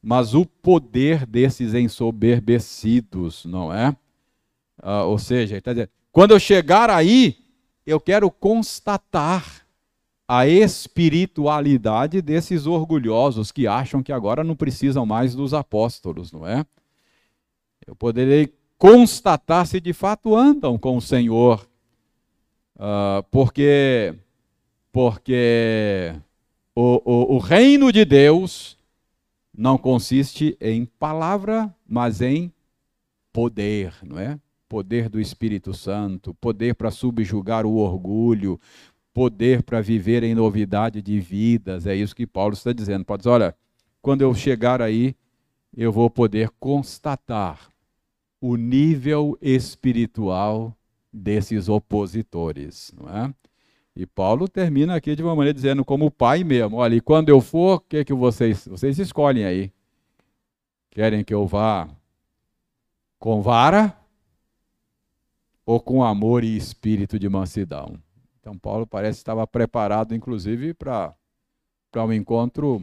mas 0.00 0.34
o 0.34 0.46
poder 0.46 1.26
desses 1.26 1.74
ensoberbecidos, 1.74 3.44
não 3.44 3.72
é? 3.72 3.94
Ah, 4.80 5.04
ou 5.04 5.18
seja, 5.18 5.60
tá 5.60 5.72
dizendo, 5.72 5.90
quando 6.12 6.30
eu 6.30 6.38
chegar 6.38 6.88
aí, 6.88 7.36
eu 7.84 8.00
quero 8.00 8.30
constatar 8.30 9.65
a 10.28 10.46
espiritualidade 10.46 12.20
desses 12.20 12.66
orgulhosos 12.66 13.52
que 13.52 13.66
acham 13.66 14.02
que 14.02 14.12
agora 14.12 14.42
não 14.42 14.56
precisam 14.56 15.06
mais 15.06 15.34
dos 15.34 15.54
apóstolos, 15.54 16.32
não 16.32 16.46
é? 16.46 16.64
Eu 17.86 17.94
poderei 17.94 18.52
constatar 18.76 19.66
se 19.66 19.80
de 19.80 19.92
fato 19.92 20.34
andam 20.34 20.76
com 20.76 20.96
o 20.96 21.00
Senhor, 21.00 21.66
uh, 22.74 23.22
porque, 23.30 24.14
porque 24.90 26.14
o, 26.74 27.00
o, 27.04 27.34
o 27.36 27.38
reino 27.38 27.92
de 27.92 28.04
Deus 28.04 28.76
não 29.56 29.78
consiste 29.78 30.56
em 30.60 30.84
palavra, 30.84 31.74
mas 31.88 32.20
em 32.20 32.52
poder, 33.32 33.94
não 34.02 34.18
é? 34.18 34.38
Poder 34.68 35.08
do 35.08 35.20
Espírito 35.20 35.72
Santo, 35.72 36.34
poder 36.34 36.74
para 36.74 36.90
subjugar 36.90 37.64
o 37.64 37.76
orgulho, 37.76 38.60
poder 39.16 39.62
para 39.62 39.80
viver 39.80 40.22
em 40.22 40.34
novidade 40.34 41.00
de 41.00 41.18
vidas. 41.18 41.86
É 41.86 41.96
isso 41.96 42.14
que 42.14 42.26
Paulo 42.26 42.52
está 42.52 42.70
dizendo. 42.70 43.02
Pode 43.02 43.20
dizer, 43.20 43.30
olha, 43.30 43.56
quando 44.02 44.20
eu 44.20 44.34
chegar 44.34 44.82
aí, 44.82 45.16
eu 45.74 45.90
vou 45.90 46.10
poder 46.10 46.50
constatar 46.60 47.72
o 48.38 48.56
nível 48.56 49.38
espiritual 49.40 50.76
desses 51.10 51.66
opositores, 51.66 52.92
não 52.94 53.08
é? 53.08 53.34
E 53.96 54.04
Paulo 54.04 54.46
termina 54.46 54.94
aqui 54.94 55.16
de 55.16 55.22
uma 55.22 55.34
maneira 55.34 55.54
dizendo 55.54 55.82
como 55.82 56.10
pai 56.10 56.44
mesmo, 56.44 56.76
olha, 56.76 56.96
e 56.96 57.00
quando 57.00 57.30
eu 57.30 57.40
for, 57.40 57.76
o 57.76 57.80
que 57.80 58.04
que 58.04 58.12
vocês, 58.12 58.68
vocês 58.68 58.98
escolhem 58.98 59.46
aí? 59.46 59.72
Querem 60.90 61.24
que 61.24 61.32
eu 61.32 61.46
vá 61.46 61.88
com 63.18 63.40
vara 63.40 63.98
ou 65.64 65.80
com 65.80 66.04
amor 66.04 66.44
e 66.44 66.54
espírito 66.54 67.18
de 67.18 67.30
mansidão? 67.30 67.98
Então 68.46 68.56
Paulo 68.56 68.86
parece 68.86 69.16
que 69.16 69.22
estava 69.22 69.44
preparado 69.44 70.14
inclusive 70.14 70.72
para 70.72 71.12
um 71.96 72.12
encontro 72.12 72.80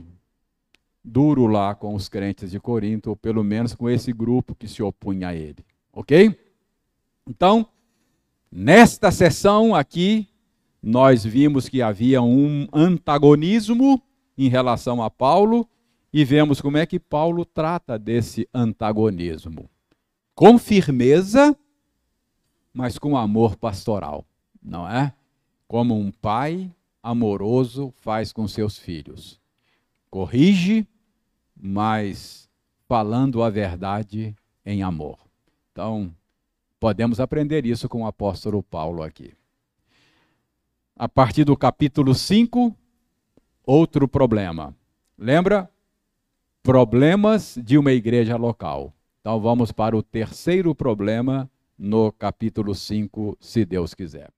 duro 1.01 1.47
lá 1.47 1.73
com 1.73 1.95
os 1.95 2.09
crentes 2.09 2.51
de 2.51 2.59
Corinto, 2.59 3.11
ou 3.11 3.15
pelo 3.15 3.45
menos 3.45 3.73
com 3.73 3.89
esse 3.89 4.11
grupo 4.11 4.53
que 4.53 4.67
se 4.67 4.83
opunha 4.83 5.29
a 5.29 5.33
ele. 5.33 5.65
Ok? 5.93 6.37
Então, 7.25 7.65
nesta 8.51 9.09
sessão 9.09 9.73
aqui, 9.73 10.27
nós 10.81 11.23
vimos 11.23 11.69
que 11.69 11.81
havia 11.81 12.21
um 12.21 12.67
antagonismo 12.73 14.03
em 14.37 14.49
relação 14.49 15.01
a 15.01 15.09
Paulo 15.09 15.65
e 16.11 16.25
vemos 16.25 16.59
como 16.59 16.75
é 16.75 16.85
que 16.85 16.99
Paulo 16.99 17.45
trata 17.45 17.97
desse 17.97 18.49
antagonismo. 18.53 19.69
Com 20.35 20.57
firmeza, 20.57 21.57
mas 22.73 22.97
com 22.97 23.15
amor 23.15 23.55
pastoral, 23.55 24.25
não 24.61 24.85
é? 24.89 25.13
Como 25.67 25.97
um 25.97 26.11
pai 26.11 26.71
amoroso 27.01 27.93
faz 27.97 28.31
com 28.31 28.47
seus 28.47 28.77
filhos. 28.77 29.39
Corrige, 30.09 30.87
mas 31.55 32.49
falando 32.87 33.41
a 33.41 33.49
verdade 33.49 34.35
em 34.65 34.83
amor. 34.83 35.17
Então, 35.71 36.13
podemos 36.79 37.19
aprender 37.19 37.65
isso 37.65 37.89
com 37.89 38.03
o 38.03 38.07
apóstolo 38.07 38.61
Paulo 38.61 39.01
aqui. 39.01 39.33
A 40.95 41.09
partir 41.09 41.43
do 41.43 41.57
capítulo 41.57 42.13
5, 42.13 42.75
outro 43.65 44.07
problema. 44.07 44.75
Lembra? 45.17 45.69
Problemas 46.61 47.57
de 47.63 47.77
uma 47.77 47.91
igreja 47.91 48.35
local. 48.35 48.93
Então 49.21 49.39
vamos 49.39 49.71
para 49.71 49.95
o 49.95 50.03
terceiro 50.03 50.75
problema 50.75 51.49
no 51.77 52.11
capítulo 52.11 52.75
5, 52.75 53.37
se 53.39 53.63
Deus 53.63 53.93
quiser. 53.93 54.33